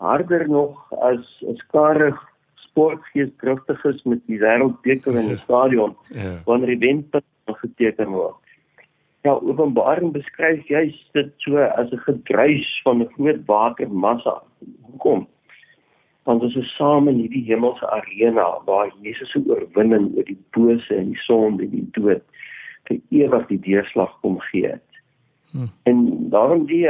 harder 0.00 0.48
nog 0.48 0.92
as 1.00 1.24
'n 1.42 1.56
skare 1.56 2.12
sportgees 2.54 3.30
driftiges 3.40 4.02
met 4.02 4.20
die 4.26 4.38
wêreldbeker 4.38 5.18
in 5.18 5.28
die 5.28 5.42
stadion 5.46 5.96
ja. 6.08 6.40
wanneer 6.44 6.74
die 6.74 6.88
wenpunt 6.88 7.24
geteken 7.46 8.10
word. 8.10 8.40
Ja, 9.24 9.32
Openbaring 9.32 10.12
beskryf 10.12 10.66
juist 10.68 11.12
dit 11.12 11.32
so 11.36 11.56
as 11.56 11.92
'n 11.92 12.02
gedruis 12.08 12.80
van 12.82 13.00
'n 13.02 13.12
groot 13.16 13.44
watermassa. 13.46 14.42
Hoekom? 14.80 15.26
Want 16.24 16.42
ons 16.42 16.56
is 16.56 16.76
saam 16.76 17.08
in 17.08 17.20
hierdie 17.20 17.44
hemelse 17.48 17.88
arena 17.90 18.46
waar 18.68 18.92
Jesus 19.04 19.30
se 19.30 19.42
oorwinning 19.46 20.10
oor 20.16 20.24
die 20.28 20.38
bose 20.56 20.96
en 20.96 21.12
die 21.12 21.24
sonde 21.26 21.66
en 21.66 21.74
die 21.74 21.88
dood 21.96 22.24
vir 22.88 23.00
ewig 23.10 23.46
die 23.50 23.60
deurslag 23.64 24.12
kom 24.20 24.38
gee 24.50 24.68
het. 24.74 25.00
Hmm. 25.52 25.70
En 25.88 26.30
daarom 26.32 26.66
die 26.68 26.88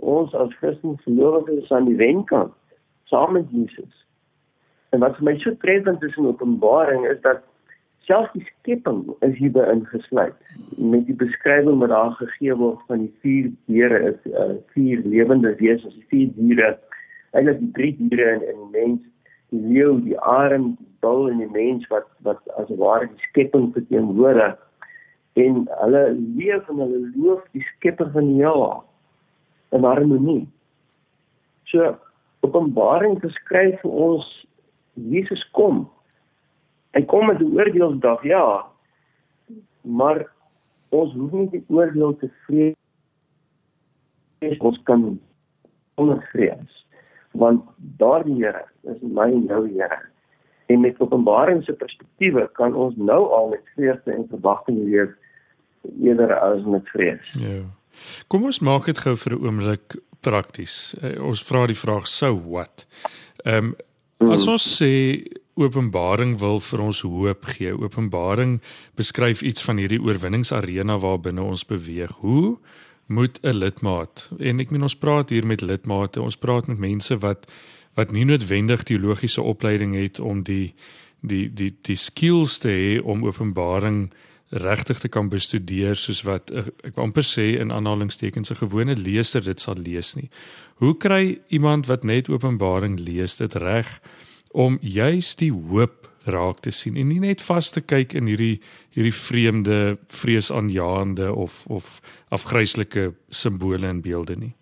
ons 0.00 0.34
as 0.34 0.54
Christen 0.60 0.98
gelowiges 1.04 1.70
aan 1.70 1.88
die 1.90 1.98
wenkant 1.98 2.54
saam 3.10 3.32
met 3.38 3.50
Jesus. 3.50 4.06
En 4.92 5.00
wat 5.00 5.16
vir 5.18 5.30
my 5.30 5.38
so 5.40 5.54
treffend 5.62 6.02
is 6.02 6.16
in 6.20 6.28
Openbaring 6.30 7.06
is 7.08 7.20
dat 7.24 7.42
selfs 8.06 8.32
die 8.34 8.44
skepping 8.48 9.04
is 9.20 9.36
hierbe 9.38 9.64
ingesluit 9.70 10.36
met 10.76 11.06
die 11.06 11.16
beskrywing 11.16 11.78
wat 11.82 11.92
daar 11.94 12.14
gegee 12.18 12.54
word 12.58 12.80
van 12.90 13.04
die 13.04 13.12
vier 13.22 13.50
diere 13.70 14.00
is 14.10 14.32
uh, 14.32 14.56
vier 14.74 15.04
lewende 15.06 15.54
wesens, 15.60 15.94
die 15.94 16.08
vier 16.10 16.32
diere 16.38 16.72
eintlik 17.32 17.60
die 17.60 17.72
drie 17.76 17.92
diere 17.98 18.34
in 18.36 18.42
in 18.50 18.58
die 18.60 18.72
mens, 18.78 19.02
die 19.52 19.60
leeu, 19.60 20.00
die 20.04 20.18
arend, 20.18 20.78
die 20.78 20.92
bul 21.04 21.28
en 21.30 21.38
die 21.42 21.50
mens 21.52 21.86
wat 21.92 22.08
wat 22.26 22.40
as 22.60 22.70
ware 22.80 23.08
die 23.08 23.28
skepping 23.28 23.72
verteenwoordig 23.76 24.58
en 25.40 25.62
hulle 25.80 26.02
leef 26.38 26.68
en 26.68 26.82
hulle 26.84 27.00
loof 27.16 27.44
die 27.56 27.64
skepper 27.70 28.10
van 28.12 28.28
die 28.28 28.40
heelal 28.42 28.82
in 29.72 29.84
harmonie. 29.88 30.46
So 31.72 31.94
Openbaring 32.42 33.20
beskryf 33.22 33.80
vir 33.84 33.92
ons 34.06 34.26
Jesus 34.98 35.42
kom. 35.56 35.86
Hy 36.92 37.02
kom 37.08 37.26
met 37.26 37.40
'n 37.40 37.54
oordeelsdag, 37.56 38.24
ja. 38.24 38.66
Maar 39.82 40.26
ons 40.90 41.14
hoef 41.14 41.32
nie 41.32 41.48
die 41.50 41.64
oordeel 41.68 42.16
te 42.16 42.28
vrees 42.44 42.76
ons 44.58 44.82
kan 44.82 45.20
onvrees 45.94 46.81
want 47.32 47.64
daardie 47.98 48.36
Here 48.38 48.64
is 48.82 49.00
my 49.00 49.28
en 49.30 49.44
jou 49.48 49.68
Here. 49.68 50.00
En 50.66 50.80
met 50.80 51.00
Openbaring 51.00 51.64
se 51.64 51.72
perspektiewe 51.72 52.48
kan 52.52 52.74
ons 52.74 52.94
nou 52.96 53.28
al 53.32 53.48
met 53.48 53.74
vreugde 53.74 54.12
en 54.12 54.26
verwagting 54.30 54.78
leef 54.84 55.10
eerder 56.00 56.38
as 56.38 56.64
met 56.64 56.88
vrees. 56.88 57.32
Ja. 57.36 57.62
Kom 58.26 58.44
ons 58.48 58.62
maak 58.64 58.86
dit 58.88 58.98
gou 58.98 59.16
vir 59.16 59.32
'n 59.36 59.44
oomblik 59.44 59.96
prakties. 60.20 60.94
Uh, 61.02 61.24
ons 61.24 61.42
vra 61.42 61.66
die 61.66 61.78
vraag 61.78 62.06
so 62.06 62.34
what. 62.34 62.86
Ehm 63.44 63.74
um, 64.20 64.32
as 64.32 64.46
ons 64.46 64.64
sê 64.78 65.22
Openbaring 65.54 66.38
wil 66.40 66.60
vir 66.60 66.80
ons 66.80 67.02
hoop 67.04 67.44
gee. 67.44 67.72
Openbaring 67.76 68.60
beskryf 68.96 69.42
iets 69.42 69.62
van 69.62 69.76
hierdie 69.76 70.00
oorwinningsarena 70.00 70.96
waarbinne 70.98 71.42
ons 71.42 71.64
beweeg. 71.68 72.14
Hoe 72.24 72.56
moet 73.12 73.38
'n 73.42 73.56
lidmaat 73.62 74.30
en 74.38 74.60
ek 74.60 74.70
meen 74.70 74.82
ons 74.82 74.96
praat 74.96 75.30
hier 75.30 75.46
met 75.46 75.60
lidmate, 75.60 76.22
ons 76.22 76.36
praat 76.36 76.66
met 76.66 76.78
mense 76.78 77.18
wat 77.18 77.46
wat 77.94 78.12
nie 78.12 78.24
noodwendig 78.24 78.82
teologiese 78.82 79.42
opleiding 79.42 79.94
het 79.94 80.20
om 80.20 80.42
die 80.42 80.74
die 81.20 81.52
die 81.52 81.74
die 81.82 81.96
skills 81.96 82.58
te 82.58 82.68
hê 82.68 83.02
om 83.02 83.24
openbaring 83.24 84.10
regtig 84.52 84.98
te 84.98 85.08
kan 85.08 85.28
bestudeer 85.28 85.96
soos 85.96 86.22
wat 86.28 86.50
ek 86.52 86.96
wil 86.96 87.06
amper 87.06 87.24
sê 87.24 87.54
in 87.60 87.72
aanhalingstekens 87.72 88.50
'n 88.50 88.60
gewone 88.64 88.96
leser 88.96 89.40
dit 89.44 89.60
sal 89.60 89.76
lees 89.76 90.14
nie. 90.14 90.28
Hoe 90.76 90.96
kry 90.96 91.40
iemand 91.48 91.86
wat 91.86 92.04
net 92.04 92.28
openbaring 92.28 93.00
lees 93.00 93.36
dit 93.36 93.54
reg 93.54 94.00
om 94.50 94.78
juis 94.80 95.36
die 95.36 95.52
hoop 95.52 96.01
raak 96.26 96.60
te 96.60 96.70
sien 96.70 96.96
en 96.96 97.08
nie 97.08 97.20
net 97.20 97.42
vas 97.46 97.70
te 97.72 97.80
kyk 97.80 98.14
in 98.14 98.26
hierdie 98.30 98.60
hierdie 98.94 99.14
vreemde 99.14 99.78
vreesaanjaende 100.06 101.32
of 101.34 101.64
of 101.66 102.00
afgryslike 102.30 103.12
simbole 103.28 103.86
en 103.88 104.02
beelde 104.02 104.36
nie. 104.36 104.54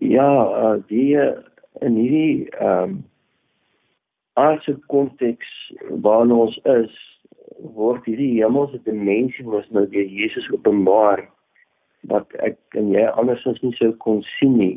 Ja, 0.00 0.30
uh, 0.48 0.82
die 0.88 1.14
in 1.80 1.96
hierdie 1.96 2.48
ehm 2.58 2.82
um, 2.82 2.98
aardse 4.40 4.76
konteks 4.86 5.48
waarin 6.04 6.32
ons 6.32 6.56
is, 6.64 6.92
word 7.76 8.06
hierdie 8.08 8.38
hemelse 8.38 8.78
dimensie 8.86 9.44
mos 9.44 9.66
nou 9.74 9.84
deur 9.92 10.08
Jesus 10.08 10.46
openbaar 10.54 11.26
wat 12.08 12.32
ek 12.46 12.56
en 12.80 12.92
jy 12.94 13.04
andersins 13.20 13.60
nie 13.60 13.74
sou 13.76 13.90
kon 14.04 14.22
sien 14.38 14.56
nie. 14.56 14.76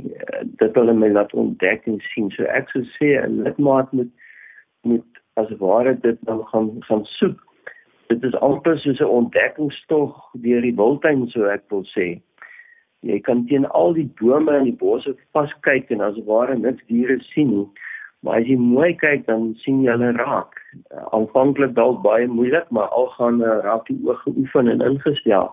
Dit 0.59 0.75
wil 0.75 0.91
my 0.97 1.09
laat 1.13 1.31
ontdek 1.39 1.87
en 1.87 2.01
sien. 2.11 2.27
So 2.35 2.47
ek 2.51 2.73
sou 2.73 2.83
sê 2.97 3.15
'n 3.21 3.43
lidmaat 3.45 3.93
moet 3.93 4.11
moet 4.83 5.23
as 5.33 5.49
ware 5.59 5.95
dit 5.99 6.19
nou 6.27 6.43
gaan 6.51 6.69
gaan 6.87 7.05
soek. 7.05 7.39
Dit 8.11 8.23
is 8.23 8.35
amper 8.35 8.77
soos 8.79 8.99
'n 8.99 9.15
ontdekkingstog 9.19 10.29
deur 10.33 10.61
die 10.61 10.75
wildtuin 10.75 11.27
so 11.29 11.45
ek 11.45 11.63
wil 11.69 11.83
sê. 11.95 12.21
Jy 12.99 13.19
kan 13.19 13.45
teen 13.47 13.65
al 13.65 13.93
die 13.93 14.09
bome 14.19 14.51
en 14.51 14.63
die 14.63 14.79
bosse 14.79 15.15
vaskyk 15.31 15.91
en 15.91 16.01
as 16.01 16.19
ware 16.25 16.55
niks 16.57 16.83
diere 16.87 17.19
sien 17.19 17.49
nie. 17.49 17.67
Maar 18.23 18.39
as 18.39 18.47
jy 18.47 18.55
mooi 18.55 18.93
kyk 18.95 19.25
dan 19.25 19.55
sien 19.63 19.81
jy 19.83 19.91
hulle 19.91 20.11
raak. 20.11 20.55
Aanvanklik 21.11 21.73
dalk 21.75 22.01
baie 22.03 22.27
moeilik, 22.27 22.69
maar 22.71 22.87
al 22.87 23.07
gaan 23.17 23.41
raak 23.41 23.85
die 23.87 23.99
oog 24.07 24.21
geoefen 24.23 24.67
en 24.67 24.81
ingestel. 24.81 25.51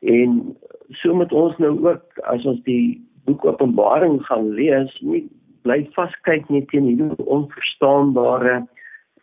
En 0.00 0.56
so 0.90 1.14
met 1.14 1.32
ons 1.32 1.56
nou 1.58 1.72
ook 1.88 2.20
as 2.22 2.44
ons 2.44 2.60
die 2.62 3.00
boek 3.24 3.44
Openbaring 3.44 4.20
gaan 4.26 4.50
lees, 4.50 5.00
nie 5.00 5.28
bly 5.62 5.82
vaskyk 5.96 6.48
net 6.50 6.68
teen 6.70 6.88
hierdie 6.88 7.26
onverstaanbare 7.26 8.60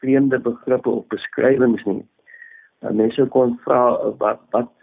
vreemde 0.02 0.40
begrippe 0.40 0.90
of 0.90 1.08
beskrywings 1.14 1.84
nie. 1.86 2.04
Nou 2.86 2.94
mense 2.94 3.26
kon 3.34 3.56
vra 3.66 3.82
wat 4.22 4.42
wat 4.56 4.74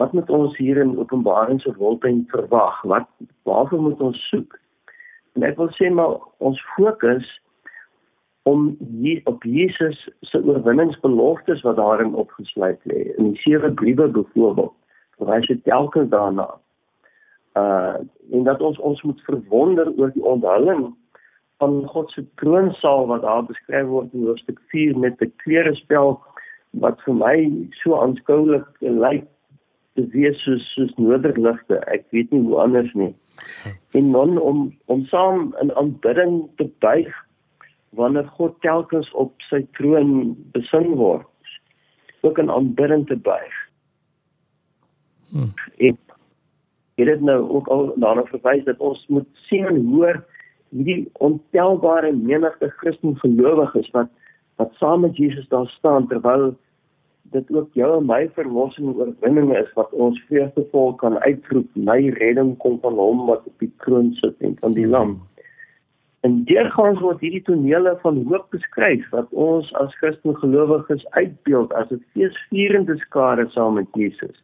wat 0.00 0.12
moet 0.12 0.30
ons 0.34 0.56
hier 0.58 0.80
in 0.82 0.96
Openbaring 0.98 1.60
se 1.62 1.74
woltuin 1.78 2.24
verwag? 2.30 2.80
Wat 2.82 3.06
waarvoor 3.46 3.82
moet 3.82 4.00
ons 4.00 4.28
soek? 4.30 4.58
En 5.36 5.46
ek 5.46 5.56
wil 5.60 5.70
sê 5.78 5.90
maar 5.90 6.18
ons 6.42 6.58
fokus 6.74 7.28
om 8.50 8.72
hier 8.98 9.20
op 9.30 9.44
Jesus 9.46 10.00
se 10.26 10.40
oorwinningsbeloftes 10.42 11.62
wat 11.62 11.78
daarin 11.78 12.14
opgesluit 12.18 12.80
lê 12.90 13.04
in 13.14 13.30
die 13.30 13.42
sewe 13.44 13.70
briewe 13.70 14.08
byvoorbeeld. 14.08 14.74
Verwys 15.20 15.46
dit 15.46 15.62
telkens 15.64 16.10
daarna 16.10 16.48
Uh 17.58 18.00
en 18.32 18.44
dat 18.44 18.60
ons 18.60 18.78
ons 18.78 19.02
moet 19.02 19.20
verwonder 19.28 19.90
oor 19.98 20.12
die 20.14 20.24
onthulling 20.24 20.86
van 21.60 21.82
God 21.86 22.10
se 22.10 22.24
troonsaal 22.40 23.06
wat 23.06 23.22
daar 23.22 23.44
beskryf 23.44 23.86
word 23.86 24.14
in 24.16 24.26
hoofstuk 24.26 24.60
4 24.72 24.98
met 24.98 25.20
'n 25.20 25.32
kleurespel 25.44 26.20
wat 26.70 27.02
vir 27.04 27.14
my 27.14 27.36
so 27.82 28.00
aanskoulik 28.00 28.68
lyk 28.80 29.26
te 29.94 30.06
wees 30.14 30.38
soos 30.44 30.64
soos 30.74 30.94
noorderligte. 30.96 31.80
Ek 31.92 32.06
weet 32.10 32.30
nie 32.30 32.40
hoe 32.46 32.60
anders 32.60 32.92
nie. 32.92 33.14
En 33.92 34.12
dan 34.12 34.38
om 34.38 34.72
om 34.86 35.04
saam 35.06 35.54
in 35.60 35.74
aanbidding 35.74 36.48
te 36.56 36.70
buig 36.78 37.12
wanneer 37.90 38.28
God 38.38 38.56
telkens 38.60 39.10
op 39.12 39.32
sy 39.50 39.60
troon 39.76 40.32
besing 40.56 40.94
word. 40.96 41.28
Ook 42.20 42.38
in 42.38 42.50
aanbidding 42.50 43.06
te 43.06 43.16
buig. 43.16 43.58
Hmm. 45.32 45.52
Ek 45.76 45.98
het 46.94 47.06
dit 47.06 47.20
nou 47.20 47.40
ook 47.50 47.68
al 47.68 47.92
daarna 47.96 48.24
verwys 48.24 48.64
dat 48.64 48.78
ons 48.78 49.04
moet 49.08 49.28
sien 49.48 49.66
en 49.66 49.84
hoor 49.92 50.24
hierdie 50.68 51.10
ontelbare 51.12 52.12
menigte 52.12 52.68
Christen 52.80 53.16
gelowiges 53.16 53.90
wat 53.96 54.10
wat 54.60 54.74
saam 54.80 55.00
met 55.00 55.16
Jesus 55.16 55.48
daar 55.48 55.68
staan 55.68 56.06
terwyl 56.08 56.52
dit 57.32 57.52
ook 57.52 57.68
jou 57.72 57.90
en 57.96 58.06
my 58.06 58.22
verlossing 58.36 58.88
en 58.92 59.00
oorwinning 59.00 59.52
is 59.56 59.72
wat 59.78 59.92
ons 60.06 60.20
vreugdevol 60.28 60.94
kan 61.00 61.18
uitroep 61.24 61.68
my 61.88 61.98
redding 62.20 62.56
kom 62.64 62.78
van 62.84 62.98
hom 63.00 63.26
wat 63.30 63.46
op 63.48 63.64
die 63.64 63.72
kroon 63.84 64.12
sit 64.20 64.36
en 64.40 64.56
van 64.60 64.76
die 64.76 64.86
lam. 64.86 65.16
En 66.22 66.42
deurgaans 66.46 67.00
word 67.02 67.22
hierdie 67.24 67.42
tonele 67.48 67.96
van 68.04 68.20
hoop 68.28 68.52
beskryf 68.54 69.08
wat 69.14 69.32
ons 69.46 69.72
as 69.80 69.94
Christen 70.00 70.36
gelowiges 70.42 71.06
uitbeeld 71.18 71.72
as 71.80 71.90
'n 71.90 72.04
feesvierende 72.12 72.96
skare 73.06 73.48
saam 73.56 73.74
met 73.80 73.88
Jesus. 73.92 74.36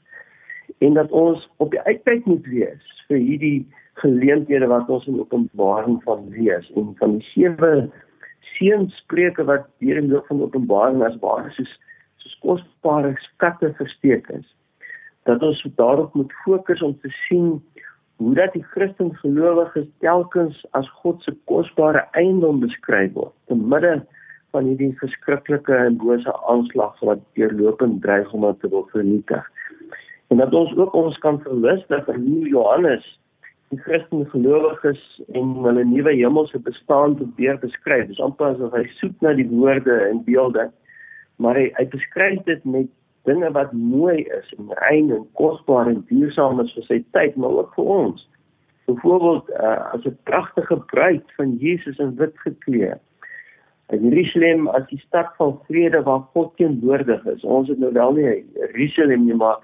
En 0.78 0.94
dat 0.94 1.10
ons 1.10 1.48
op 1.56 1.70
die 1.70 1.80
uitkyk 1.80 2.24
moet 2.24 2.46
wees 2.46 3.04
vir 3.08 3.18
hierdie 3.18 3.66
geleenthede 4.02 4.66
wat 4.70 4.88
ons 4.88 5.06
in 5.10 5.18
Openbaring 5.20 5.98
van 6.04 6.28
lees 6.30 6.70
en 6.78 6.92
van 7.00 7.18
die 7.18 7.26
sewe 7.32 7.88
seënspreuke 8.54 9.44
wat 9.48 9.66
hier 9.82 9.98
in 9.98 10.10
die 10.10 10.22
van 10.28 10.42
Openbaring 10.42 11.02
as 11.06 11.18
ware 11.22 11.50
soos 11.56 11.74
soos 12.22 12.38
kosbare 12.44 13.14
skatte 13.24 13.72
versteek 13.78 14.28
is. 14.34 14.46
Dat 15.30 15.42
ons 15.42 15.62
daarop 15.80 16.14
moet 16.14 16.32
fokus 16.44 16.82
om 16.82 16.94
te 17.02 17.10
sien 17.26 17.58
hoe 18.18 18.34
dat 18.34 18.52
die 18.52 18.64
Christen 18.74 19.12
gelowiges 19.22 19.86
telkens 20.02 20.64
as 20.78 20.88
God 21.02 21.22
se 21.22 21.34
kosbare 21.50 22.06
eiendom 22.18 22.62
beskryf 22.62 23.12
word 23.14 23.34
te 23.50 23.58
midde 23.58 24.00
van 24.54 24.66
hierdie 24.66 24.94
verskriklike 24.98 25.76
en 25.76 25.98
bose 26.00 26.34
aanslag 26.50 26.98
wat 27.06 27.22
deurlopend 27.38 28.02
dreig 28.02 28.32
om 28.32 28.46
te 28.58 28.70
word 28.72 28.90
vernietig. 28.94 29.44
En 30.28 30.36
dat 30.36 30.54
ons 30.54 30.74
ook 30.76 30.94
ons 30.94 31.18
kan 31.18 31.40
verwis 31.40 31.84
dat 31.88 32.08
in 32.08 32.40
Johannes 32.48 33.06
die 33.68 33.78
Christen 33.84 34.26
gelowiges 34.32 35.00
en 35.32 35.54
hulle 35.64 35.84
nuwe 35.84 36.12
hemelse 36.12 36.58
bestaan 36.58 37.16
probeer 37.16 37.58
beskryf. 37.58 38.06
Dis 38.08 38.20
amper 38.20 38.54
asof 38.54 38.72
hy 38.76 38.84
soek 39.00 39.16
na 39.20 39.34
die 39.36 39.48
woorde 39.48 39.96
en 40.08 40.24
beelde 40.24 40.70
maar 41.38 41.58
hy, 41.58 41.68
hy 41.78 41.86
beskryf 41.92 42.40
dit 42.48 42.64
met 42.66 42.88
dinge 43.28 43.50
wat 43.54 43.74
mooi 43.76 44.22
is 44.38 44.54
en 44.56 44.72
rein 44.82 45.12
en 45.14 45.26
kosbaar 45.38 45.90
en 45.90 46.00
duursaam 46.08 46.62
is 46.64 46.72
vir 46.76 46.86
sy 46.88 46.98
tyd 47.16 47.36
maar 47.36 47.60
ook 47.62 47.74
vir 47.76 47.90
ons. 47.94 48.24
Byvoorbeeld 48.88 49.50
uh, 49.52 49.76
as 49.92 50.06
'n 50.08 50.16
pragtige 50.30 50.78
bruid 50.92 51.26
van 51.36 51.56
Jesus 51.60 51.98
in 51.98 52.16
wit 52.16 52.38
gekleed. 52.44 53.02
In 53.92 54.08
Jerusalem 54.08 54.68
as 54.68 54.86
die 54.88 55.00
stad 55.00 55.28
van 55.36 55.58
vrede 55.68 56.02
waar 56.02 56.24
God 56.32 56.56
teenwoordig 56.56 57.24
is. 57.24 57.44
Ons 57.44 57.68
het 57.68 57.78
nou 57.78 57.92
wel 57.92 58.12
nie 58.12 58.44
Jerusalem 58.54 59.24
nie, 59.24 59.34
maar 59.34 59.60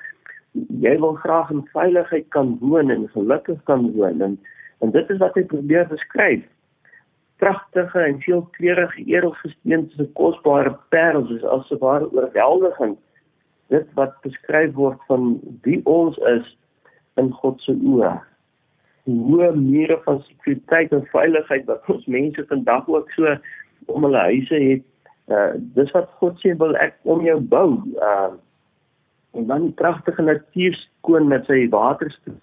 jy 0.55 0.99
wil 1.03 1.15
graag 1.15 1.51
in 1.51 1.65
veiligheid 1.73 2.27
kan 2.29 2.57
woon 2.61 2.91
en 2.91 3.09
gelukkig 3.09 3.63
kan 3.71 3.91
woon 3.93 4.21
en 4.21 4.39
en 4.79 4.91
dit 4.91 5.11
is 5.11 5.19
wat 5.19 5.37
hy 5.39 5.45
probeer 5.49 5.87
beskryf. 5.89 6.43
Pragtige 7.41 7.99
en 8.05 8.19
veelkleurige 8.21 9.05
edelgesteente 9.05 9.95
se 9.97 10.07
kosbare 10.19 10.75
parels 10.93 11.31
is 11.31 11.45
alsware 11.45 12.11
oorweldigend. 12.13 12.99
Dit 13.73 13.89
wat 13.99 14.19
beskryf 14.27 14.75
word 14.77 15.01
van 15.09 15.39
wie 15.65 15.81
ons 15.89 16.19
is 16.35 16.51
in 17.17 17.33
God 17.41 17.63
se 17.65 17.73
oë. 17.73 18.13
Hoe 19.09 19.51
mure 19.57 19.99
van 20.05 20.21
sekuriteit 20.27 20.93
en 20.93 21.07
veiligheid 21.13 21.65
wat 21.71 21.89
ons 21.95 22.07
mense 22.07 22.45
vandag 22.51 22.89
ook 22.89 23.11
so 23.17 23.37
om 23.87 24.05
hulle 24.05 24.27
huise 24.31 24.61
het. 24.69 24.85
Uh, 25.33 25.57
dis 25.57 25.91
wat 25.97 26.11
God 26.21 26.37
sê 26.45 26.53
wil 26.61 26.77
ek 26.77 26.99
om 27.09 27.25
jou 27.25 27.39
bou. 27.41 27.69
Uh, 27.97 28.35
en 29.35 29.47
dan 29.47 29.69
die 29.69 29.77
pragtige 29.79 30.23
natuur 30.23 30.75
skoon 30.81 31.29
met 31.29 31.47
sy 31.51 31.69
waterstroom 31.71 32.41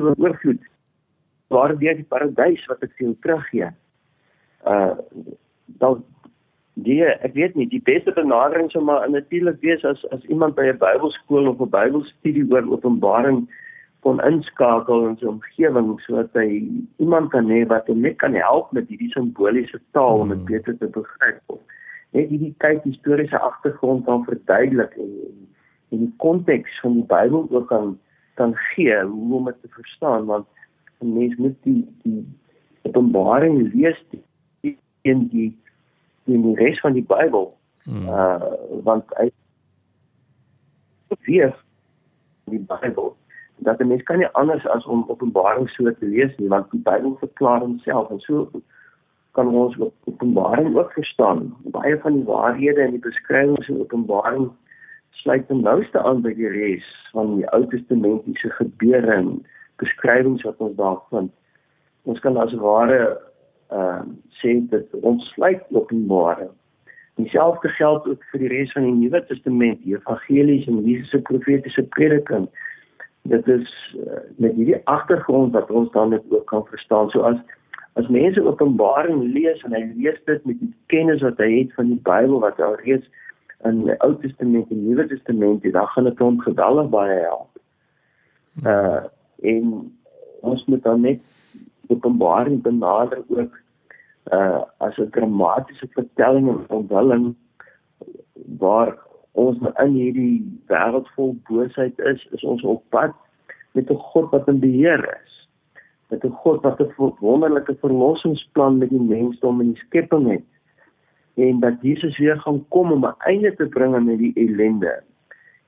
oorvloed 0.00 0.62
waar 1.50 1.76
weer 1.76 1.96
die 1.98 2.06
paradys 2.08 2.62
wat 2.70 2.82
ek 2.86 2.94
jou 3.02 3.14
teruggee. 3.24 3.70
Uh 4.64 4.94
dan 5.80 6.02
die 6.86 7.00
ek 7.04 7.34
weet 7.34 7.56
nie 7.58 7.66
die 7.70 7.82
beste 7.84 8.12
benadering 8.16 8.70
sou 8.70 8.82
maar 8.84 9.08
natuurlik 9.10 9.60
wees 9.64 9.84
as 9.84 10.04
as 10.14 10.22
iemand 10.34 10.54
by 10.54 10.66
'n 10.70 10.78
Bybelskool 10.78 11.48
of 11.48 11.60
'n 11.60 11.70
Bybelstudie 11.70 12.46
oor 12.50 12.70
Openbaring 12.76 13.48
kon 14.00 14.20
inskakel 14.24 15.08
in 15.08 15.16
sy 15.20 15.26
omgewing 15.26 16.00
sodat 16.06 16.32
hy 16.34 16.64
iemand 17.04 17.30
kan 17.30 17.50
hê 17.52 17.66
wat 17.68 17.86
hom 17.86 18.00
net 18.00 18.18
kan 18.18 18.34
help 18.34 18.72
met 18.72 18.88
hierdie 18.88 19.12
simboliese 19.12 19.80
taal 19.92 20.24
om 20.24 20.28
dit 20.28 20.38
hmm. 20.38 20.50
beter 20.52 20.78
te 20.78 20.86
begryp. 20.86 21.60
Net 22.10 22.28
hierdie 22.28 22.54
tyd 22.58 22.82
historiese 22.82 23.38
agtergrond 23.38 24.04
kan 24.04 24.24
verduidelik 24.24 24.96
en 24.96 25.12
en 25.90 25.98
die 25.98 26.12
konteks 26.22 26.80
van 26.80 26.92
die 27.00 27.06
Bybel 27.10 27.46
ook 27.50 27.68
kan 27.68 27.98
kan 28.38 28.54
gee 28.54 29.02
hoe 29.02 29.36
om 29.36 29.44
dit 29.44 29.62
te 29.62 29.68
verstaan 29.68 30.24
want 30.24 30.46
'n 31.00 31.12
mens 31.12 31.36
moet 31.36 31.56
die 31.62 31.86
die 32.02 32.26
Openbaring 32.82 33.72
lees 33.72 34.04
in 35.02 35.28
die 35.28 35.58
in 36.24 36.42
die 36.42 36.54
res 36.54 36.80
van 36.80 36.92
die 36.92 37.06
Bybel. 37.06 37.56
Hmm. 37.82 38.08
Uh 38.08 38.54
want 38.82 39.04
hy 39.18 39.30
weer 41.26 41.54
die 42.44 42.58
Bybel 42.58 43.16
dat 43.56 43.80
'n 43.80 43.86
mens 43.86 44.02
kan 44.02 44.18
nie 44.18 44.32
anders 44.32 44.66
as 44.66 44.84
om 44.84 45.04
Openbaring 45.08 45.68
so 45.68 45.92
te 45.92 46.06
lees 46.06 46.36
nie 46.36 46.48
want 46.48 46.70
die 46.70 46.80
Bybel 46.80 47.16
verklaar 47.16 47.60
homself 47.60 48.10
en 48.10 48.20
so 48.20 48.50
kan 49.36 49.48
ons 49.48 49.76
Openbaring 50.04 50.76
ook 50.76 50.92
verstaan. 50.92 51.54
Baie 51.74 51.98
van 52.02 52.18
die 52.18 52.24
waarhede 52.24 52.82
en 52.82 52.96
die 52.96 53.04
beskrywings 53.04 53.68
in 53.68 53.80
Openbaring 53.80 54.50
sluit 55.10 55.46
ten 55.46 55.60
nouste 55.60 56.02
aan 56.02 56.22
by 56.22 56.32
die 56.34 56.48
res 56.48 56.86
van 57.12 57.36
die 57.38 57.48
Ou 57.54 57.64
Testamentiese 57.70 58.50
gebeure 58.58 59.12
en 59.14 59.34
beskrywings 59.82 60.44
wat 60.46 60.62
ons 60.64 60.76
daar 60.78 61.00
vind. 61.10 61.32
Ons 62.08 62.22
kan 62.24 62.38
as 62.40 62.54
ware 62.62 63.18
ehm 63.70 64.08
uh, 64.08 64.14
sê 64.40 64.56
dat 64.70 64.96
ons 65.06 65.26
sluit 65.34 65.62
openbare. 65.70 66.48
Dieselfde 67.20 67.68
geld 67.76 68.06
ook 68.08 68.24
vir 68.32 68.42
die 68.42 68.48
res 68.50 68.72
van 68.72 68.86
die 68.88 68.96
Nuwe 68.96 69.20
Testament, 69.28 69.82
die 69.84 69.94
evangelies 69.94 70.66
en 70.66 70.80
Jesus 70.86 71.12
se 71.14 71.20
profetiese 71.28 71.84
prediking. 71.94 72.48
Dit 73.30 73.46
is 73.48 73.68
uh, 74.00 74.22
met 74.42 74.56
hierdie 74.56 74.80
agtergrond 74.90 75.52
wat 75.54 75.70
ons 75.70 75.92
dan 75.92 76.10
dit 76.16 76.32
ook 76.34 76.46
kan 76.50 76.66
verstaan. 76.66 77.10
So 77.14 77.22
as 77.28 77.38
as 77.98 78.08
mense 78.08 78.42
Openbaring 78.42 79.32
lees 79.34 79.62
en 79.64 79.74
hy 79.74 79.82
lees 79.96 80.18
dit 80.26 80.44
met 80.44 80.58
die 80.60 80.74
kennis 80.92 81.22
wat 81.22 81.38
hy 81.42 81.50
het 81.58 81.74
van 81.74 81.90
die 81.90 82.02
Bybel 82.06 82.40
wat 82.40 82.60
al 82.60 82.76
reeds 82.84 83.06
in 83.68 83.84
die 83.84 83.96
Ou 84.04 84.14
Testament 84.22 84.70
en 84.70 84.84
Nuwe 84.86 85.06
Testament, 85.10 85.64
dan 85.64 85.86
gaan 85.86 86.04
dit 86.08 86.18
hom 86.18 86.38
geweldig 86.40 86.88
baie 86.92 87.18
help. 87.24 87.50
Uh 88.66 89.08
en 89.40 89.68
ons 90.44 90.64
moet 90.68 90.82
dan 90.84 91.00
net 91.00 91.20
openbaring 91.88 92.62
benader 92.62 93.22
ook 93.28 93.54
uh 94.32 94.60
as 94.76 94.98
'n 94.98 95.10
dramatiese 95.10 95.88
vertelling 95.96 96.48
en 96.48 96.64
onthulling 96.68 97.34
waar 98.58 98.98
ons 99.32 99.58
in 99.78 99.92
hierdie 99.92 100.60
wêreld 100.66 101.08
vol 101.16 101.36
boosheid 101.48 101.98
is, 101.98 102.26
is 102.30 102.44
ons 102.44 102.62
op 102.62 102.82
pad 102.88 103.12
met 103.72 103.90
'n 103.90 103.94
God 104.12 104.30
wat 104.30 104.48
in 104.48 104.60
beheer 104.60 105.20
is. 105.24 105.39
Met 106.10 106.24
'n 106.24 106.38
God 106.42 106.62
wat 106.62 106.80
'n 106.80 107.14
wonderlike 107.20 107.76
verlossingsplan 107.80 108.78
met 108.78 108.90
die 108.90 109.00
mensdom 109.00 109.60
en 109.60 109.72
die 109.72 109.82
skepping 109.84 110.30
het. 110.30 110.44
En 111.34 111.60
dat 111.60 111.74
Jesus 111.82 112.18
weer 112.18 112.40
gaan 112.40 112.64
kom 112.68 112.92
om 112.92 113.04
'n 113.06 113.14
einde 113.18 113.54
te 113.54 113.66
bring 113.66 113.94
aan 113.94 114.08
hierdie 114.08 114.34
ellende 114.34 115.02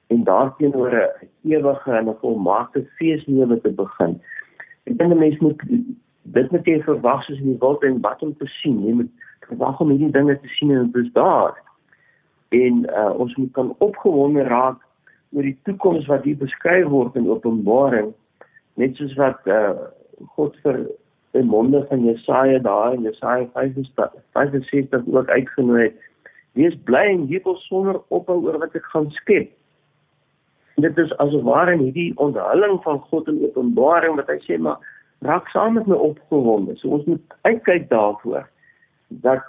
en 0.06 0.24
daarteenoor 0.24 0.92
'n 0.92 1.28
ewige 1.42 1.90
en 1.90 2.08
'n 2.08 2.20
volmaakte 2.20 2.86
feeslewe 2.96 3.60
te 3.60 3.70
begin. 3.70 4.20
Ek 4.84 4.98
dink 4.98 5.12
'n 5.12 5.18
mens 5.18 5.38
moet 5.38 5.62
dit 6.22 6.50
net 6.50 6.66
nie 6.66 6.82
verwag 6.82 7.24
soos 7.24 7.38
in 7.38 7.50
die 7.52 7.58
wild 7.58 7.82
en 7.82 8.00
wat 8.00 8.22
om 8.22 8.36
te 8.36 8.46
sien. 8.46 8.84
Jy 8.86 8.92
moet 8.92 9.10
verwag 9.40 9.80
om 9.80 9.90
hierdie 9.90 10.10
dinge 10.10 10.40
te 10.40 10.48
sien 10.48 10.70
en 10.70 10.90
dit 10.90 11.04
is 11.04 11.12
daar. 11.12 11.62
En 12.48 12.84
uh, 12.90 13.12
ons 13.18 13.36
moet 13.36 13.52
kan 13.52 13.74
opgewonde 13.78 14.42
raak 14.42 14.80
oor 15.32 15.42
die 15.42 15.58
toekoms 15.62 16.06
wat 16.06 16.24
hier 16.24 16.36
beskryf 16.36 16.86
word 16.86 17.16
in 17.16 17.30
Openbaring, 17.30 18.12
net 18.74 18.96
soos 18.96 19.14
wat 19.14 19.46
uh, 19.46 19.70
God 20.36 20.56
vir 20.62 20.84
die 21.32 21.42
monde 21.42 21.86
van 21.88 22.04
Jesaja 22.04 22.58
daar 22.58 22.94
in 22.94 23.02
Jesaja 23.08 23.48
65 23.54 25.02
ook 25.06 25.28
uitgenooi 25.28 25.82
het. 25.82 25.98
Wees 26.52 26.76
bly 26.84 27.06
en 27.14 27.26
jubel 27.26 27.56
sonder 27.56 28.00
ophou 28.08 28.42
oor 28.44 28.58
wat 28.60 28.74
ek 28.76 28.88
gaan 28.92 29.10
skep 29.10 29.50
dit 30.74 30.98
is 30.98 31.12
as 31.22 31.34
ware 31.46 31.76
hierdie 31.76 32.12
onthulling 32.16 32.80
van 32.82 32.98
God 33.10 33.28
in 33.28 33.42
Openbaring 33.44 34.16
wat 34.16 34.30
hy 34.32 34.38
sê 34.46 34.58
maar 34.58 34.80
raak 35.26 35.48
saam 35.52 35.76
met 35.78 35.86
my 35.86 35.98
opgewonde. 36.08 36.76
So 36.80 36.96
ons 36.96 37.06
moet 37.06 37.36
uitkyk 37.46 37.88
daarvoor 37.90 38.48
dat 39.22 39.44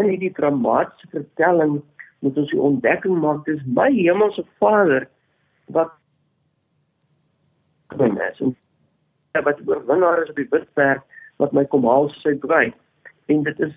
in 0.00 0.08
hierdie 0.10 0.32
dramatiese 0.36 1.08
vertelling 1.14 1.80
moet 2.20 2.38
ons 2.38 2.50
die 2.50 2.60
ontdekking 2.60 3.18
maak 3.22 3.44
dis 3.46 3.62
my 3.66 3.88
hemelse 3.94 4.44
Vader 4.58 5.08
wat 5.76 5.94
kom 7.94 8.18
is 8.18 8.40
en 8.40 8.56
wat 9.40 9.60
oorwinnaar 9.66 10.22
is 10.22 10.30
op 10.30 10.36
die 10.36 10.48
witberg 10.50 11.02
wat 11.40 11.52
my 11.56 11.64
kom 11.64 11.86
haal 11.88 12.10
sy 12.20 12.34
bruid 12.44 12.74
en 13.32 13.44
dit 13.48 13.60
is 13.66 13.72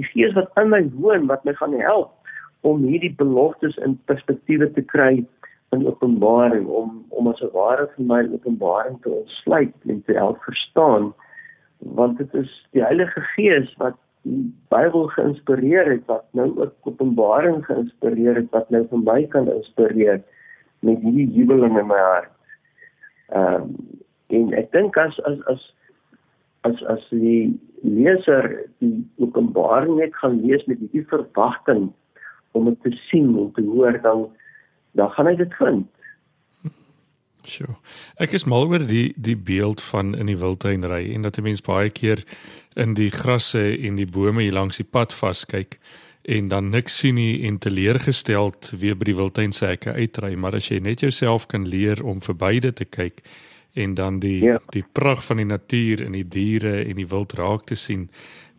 die 0.00 0.06
gees 0.12 0.32
wat 0.38 0.48
in 0.62 0.70
my 0.72 0.82
woon 1.00 1.26
wat 1.32 1.44
my 1.44 1.52
gaan 1.58 1.74
help 1.80 2.12
om 2.66 2.84
hierdie 2.88 3.12
beloftes 3.18 3.76
in 3.84 3.98
perspektiewe 4.10 4.70
te 4.72 4.82
kry 4.94 5.24
in 5.76 5.86
openbaring 5.86 6.66
om 6.66 7.04
om 7.10 7.28
as 7.28 7.42
'n 7.42 7.52
ware 7.52 7.86
vir 7.96 8.06
my 8.12 8.22
openbaring 8.38 8.96
te 9.02 9.10
ontsluit 9.10 9.74
en 9.88 10.02
te 10.02 10.12
help 10.12 10.42
verstaan 10.48 11.12
want 12.00 12.18
dit 12.18 12.34
is 12.34 12.50
die 12.72 12.82
Heilige 12.82 13.20
Gees 13.34 13.74
wat 13.76 13.98
die 14.22 14.52
Bybel 14.68 15.06
geïnspireer 15.14 15.90
het 15.90 16.06
wat 16.06 16.24
nou 16.32 16.48
ook 16.56 16.72
openbaring 16.82 17.64
geïnspireer 17.66 18.34
het 18.34 18.50
wat 18.50 18.70
nou 18.70 18.86
vir 18.88 18.98
my 18.98 19.26
kan 19.26 19.52
inspireer 19.52 20.22
met 20.80 20.98
hierdie 21.04 21.28
jubeling 21.32 21.78
in 21.78 21.86
my 21.86 22.00
hart. 22.00 22.32
Ehm 23.28 23.54
um, 23.62 23.95
en 24.34 24.52
ek 24.58 24.72
dink 24.72 24.96
as 24.96 25.18
as 25.30 25.42
as 25.52 25.66
as 26.66 26.82
as 26.90 27.04
die 27.10 27.54
leser 27.82 28.48
die 28.82 29.04
openbaring 29.22 29.98
net 30.00 30.16
gaan 30.22 30.40
lees 30.42 30.64
met 30.66 30.80
hierdie 30.82 31.06
verwagting 31.10 31.90
om 32.56 32.70
dit 32.70 32.80
te 32.82 32.94
sien 33.10 33.30
en 33.36 33.52
te 33.54 33.62
hoor 33.62 34.00
dan 34.02 34.26
dan 34.96 35.10
gaan 35.12 35.28
hy 35.28 35.36
dit 35.36 35.54
vind. 35.60 35.86
Sjoe. 37.46 37.76
Ek 38.18 38.32
is 38.34 38.46
mal 38.48 38.66
oor 38.66 38.82
die 38.82 39.12
die 39.16 39.36
beeld 39.36 39.82
van 39.92 40.14
in 40.18 40.30
die 40.30 40.38
wildtuin 40.40 40.86
ry 40.88 41.04
en 41.14 41.28
dat 41.28 41.38
'n 41.38 41.46
mens 41.46 41.62
baie 41.62 41.90
keer 41.90 42.24
in 42.74 42.94
die 42.94 43.10
grasse 43.10 43.78
en 43.86 43.96
die 43.96 44.08
bome 44.08 44.42
hier 44.42 44.56
langs 44.56 44.82
die 44.82 44.90
pad 44.90 45.12
vaskyk 45.12 45.78
en 46.26 46.48
dan 46.48 46.70
niks 46.70 46.98
sien 46.98 47.14
nie 47.14 47.46
en 47.46 47.58
teleurgesteld 47.58 48.72
weer 48.80 48.96
by 48.98 49.04
die 49.04 49.14
wildtuin 49.14 49.52
se 49.52 49.66
hekke 49.66 49.92
uitry, 49.92 50.34
maar 50.34 50.54
as 50.54 50.68
jy 50.68 50.80
net 50.82 51.00
jouself 51.00 51.46
kan 51.46 51.68
leer 51.68 52.02
om 52.04 52.20
verby 52.20 52.58
dit 52.58 52.76
te 52.76 52.84
kyk 52.84 53.22
en 53.76 53.94
dan 53.94 54.18
die 54.18 54.40
ja. 54.44 54.60
die 54.72 54.84
pragt 54.92 55.24
van 55.24 55.36
die 55.36 55.46
natuur 55.46 56.04
en 56.04 56.12
die 56.16 56.28
diere 56.28 56.78
en 56.84 56.96
die 56.96 57.08
wild 57.08 57.32
raak 57.36 57.66
te 57.68 57.76
sien, 57.76 58.08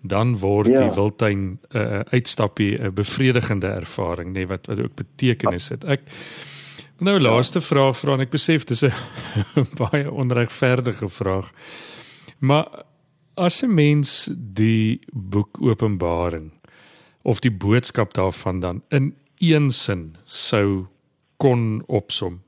dan 0.02 0.36
word 0.38 0.70
ja. 0.70 0.84
die 0.84 0.94
wildtuin 0.96 1.40
'n 1.40 1.60
uh, 1.74 1.82
eh, 1.82 2.02
uitstappie 2.14 2.78
'n 2.78 2.94
bevredigende 2.94 3.68
ervaring, 3.68 4.30
nê 4.30 4.44
nee, 4.44 4.48
wat 4.48 4.68
wat 4.68 4.80
ook 4.80 4.96
betekenis 4.96 5.70
het. 5.70 5.84
Ek 5.84 6.02
nou 7.00 7.20
laaste 7.20 7.62
vraag 7.62 7.98
vra 7.98 8.14
en 8.14 8.26
ek 8.26 8.30
besef 8.30 8.66
dis 8.66 8.84
'n 8.84 8.94
baie 9.82 10.12
onregverdige 10.12 11.10
vraag. 11.10 11.52
Maar 12.40 12.68
as 13.36 13.64
'n 13.64 13.74
mens 13.74 14.30
die 14.38 15.00
boek 15.12 15.62
Openbaring 15.62 16.52
of 17.22 17.40
die 17.40 17.52
boodskap 17.52 18.14
daarvan 18.14 18.60
dan 18.60 18.84
in 18.90 19.16
een 19.38 19.72
sin 19.72 20.16
sou 20.26 20.86
kon 21.38 21.84
opsom, 21.88 22.42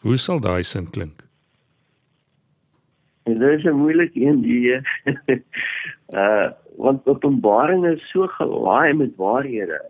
hoe 0.00 0.16
sal 0.16 0.40
daai 0.40 0.62
sin 0.62 0.90
klink? 0.90 1.26
En 3.22 3.38
dit 3.38 3.58
is 3.58 3.64
'n 3.64 3.76
moeilike 3.76 4.20
een 4.20 4.40
die 4.40 4.80
uh 6.22 6.50
want 6.76 7.06
openbaring 7.06 7.86
is 7.86 8.10
so 8.10 8.26
gelaai 8.26 8.92
met 8.92 9.16
waarhede. 9.16 9.80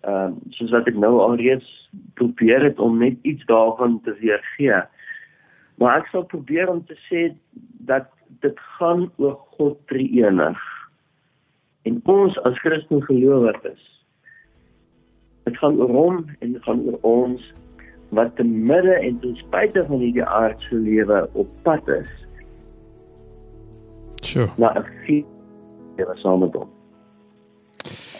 Ehm 0.00 0.32
uh, 0.32 0.32
soos 0.48 0.70
wat 0.70 0.86
ek 0.86 0.94
nou 0.94 1.20
alreeds 1.20 1.90
probeer 2.14 2.62
het 2.62 2.78
om 2.78 2.98
net 2.98 3.16
iets 3.22 3.44
daarvan 3.44 4.00
te 4.04 4.16
weergee. 4.20 4.82
Maar 5.74 5.96
ek 5.96 6.06
sal 6.06 6.24
probeer 6.24 6.68
om 6.68 6.84
te 6.84 6.96
sê 7.08 7.34
dat 7.78 8.06
dit 8.40 8.60
gaan 8.60 9.10
oor 9.16 9.36
God 9.56 9.78
drie-enig. 9.86 10.60
En 11.82 12.00
ons 12.04 12.40
as 12.42 12.58
Christen 12.58 13.02
gelowiges 13.02 13.96
dit 15.46 15.58
gaan 15.62 15.78
oor 15.78 15.92
hom 15.94 16.16
en 16.38 16.52
dit 16.52 16.62
gaan 16.62 16.82
oor 16.88 16.98
ons 17.06 17.42
wat 18.18 18.32
te 18.36 18.44
midde 18.44 18.94
en 18.98 19.18
ten 19.22 19.36
spyte 19.38 19.84
van 19.86 20.02
hierdie 20.02 20.24
aardse 20.24 20.74
lewe 20.74 21.20
op 21.38 21.50
pad 21.62 21.88
is. 21.88 22.10
Sure. 24.26 24.50
Na 24.56 24.72
'n 24.74 26.16
saam 26.22 26.40
met 26.40 26.54
hom. 26.54 26.68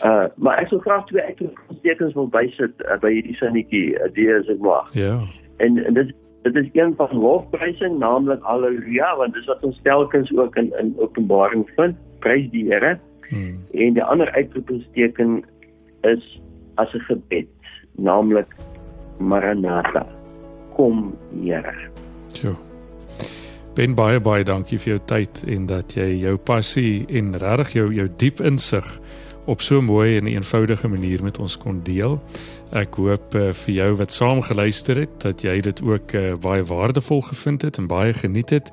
Uh 0.05 0.27
maar 0.37 0.59
ek 0.59 0.69
sou 0.69 0.81
graag 0.81 1.07
twee 1.07 1.23
uitroeptekens 1.23 2.15
wil 2.15 2.29
bysit 2.29 2.85
uh, 2.85 2.99
by 3.01 3.11
hierdie 3.17 3.37
sinnetjie, 3.41 3.97
uh, 3.97 4.13
die 4.13 4.29
is 4.29 4.49
ek 4.53 4.61
mag. 4.61 4.93
Ja. 4.95 5.03
Yeah. 5.03 5.23
En 5.57 5.79
en 5.85 5.95
dit 5.95 6.13
dit 6.47 6.57
is 6.57 6.69
een 6.73 6.95
van 6.97 7.17
lofprysing, 7.17 7.99
naamlik 7.99 8.43
haleluja, 8.43 9.17
want 9.17 9.35
dis 9.35 9.49
wat 9.51 9.65
ons 9.65 9.81
telkens 9.83 10.31
ook 10.37 10.57
in 10.57 10.73
in 10.79 10.95
Openbaring 10.99 11.65
vind. 11.77 11.97
Prys 12.21 12.51
die 12.51 12.67
Here. 12.71 12.99
Hmm. 13.29 13.59
En 13.73 13.97
die 13.99 14.05
ander 14.05 14.31
uitroepteken 14.31 15.45
is 16.03 16.41
as 16.75 16.93
'n 16.95 17.05
gebed, 17.09 17.49
naamlik 17.97 18.55
Maranatha. 19.19 20.07
Kom, 20.77 21.17
Here. 21.43 21.75
Ja. 22.33 22.53
Ben 23.77 23.93
baie 23.93 24.17
baie 24.25 24.41
dankie 24.41 24.79
vir 24.81 24.95
jou 24.95 25.01
tyd 25.05 25.43
en 25.53 25.67
dat 25.69 25.93
jy 25.99 26.07
jou 26.23 26.39
passie 26.41 27.05
en 27.13 27.35
regtig 27.37 27.75
jou 27.77 27.91
jou 27.93 28.07
diep 28.23 28.39
insig 28.41 28.87
op 29.45 29.61
so 29.61 29.79
'n 29.81 29.85
mooi 29.85 30.17
en 30.17 30.27
eenvoudige 30.27 30.89
manier 30.89 31.23
met 31.23 31.39
ons 31.39 31.59
kon 31.59 31.83
deel. 31.83 32.17
Ek 32.73 32.95
hoop 32.95 33.35
uh, 33.35 33.53
vir 33.53 33.75
jou 33.75 33.95
wat 33.97 34.13
saam 34.13 34.41
geluister 34.43 34.97
het 34.97 35.21
dat 35.21 35.43
jy 35.43 35.61
dit 35.61 35.83
ook 35.83 36.15
uh, 36.15 36.35
baie 36.41 36.65
waardevol 36.65 37.21
gevind 37.21 37.63
het 37.63 37.77
en 37.79 37.87
baie 37.87 38.15
geniet 38.15 38.51
het. 38.51 38.73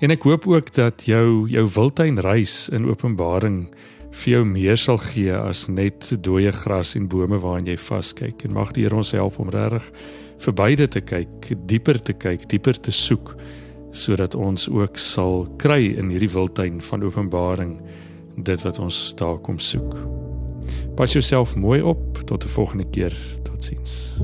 En 0.00 0.10
ek 0.10 0.22
hoop 0.22 0.46
ook 0.46 0.74
dat 0.74 1.04
jou 1.06 1.46
jou 1.48 1.68
wildtuin 1.74 2.18
reis 2.18 2.68
in 2.68 2.90
Openbaring 2.90 3.68
vir 4.10 4.32
jou 4.32 4.44
meer 4.44 4.76
sal 4.76 4.98
gee 4.98 5.36
as 5.36 5.68
net 5.68 6.16
dooie 6.20 6.52
gras 6.52 6.96
en 6.96 7.08
bome 7.08 7.38
waaraan 7.38 7.66
jy 7.66 7.78
vaskyk. 7.78 8.44
En 8.44 8.52
mag 8.52 8.72
die 8.72 8.82
Here 8.82 8.96
ons 8.96 9.12
help 9.12 9.38
om 9.38 9.50
regtig 9.50 9.86
verby 10.38 10.74
dit 10.74 10.90
te 10.90 11.00
kyk, 11.00 11.54
dieper 11.66 12.02
te 12.02 12.12
kyk, 12.12 12.48
dieper 12.48 12.80
te 12.80 12.90
soek 12.90 13.36
sodat 13.92 14.34
ons 14.34 14.68
ook 14.68 14.96
sal 14.96 15.46
kry 15.60 15.92
in 15.96 16.10
hierdie 16.12 16.30
wildtuin 16.32 16.80
van 16.80 17.04
Openbaring 17.04 17.76
dit 18.36 18.64
wat 18.64 18.78
ons 18.80 19.14
daar 19.20 19.38
kom 19.44 19.58
soek. 19.60 19.96
Pas 20.96 21.12
jouself 21.12 21.56
mooi 21.56 21.82
op 21.82 22.18
tot 22.24 22.44
'n 22.44 22.48
volgende 22.48 22.84
keer. 22.90 23.12
Totsiens. 23.42 24.18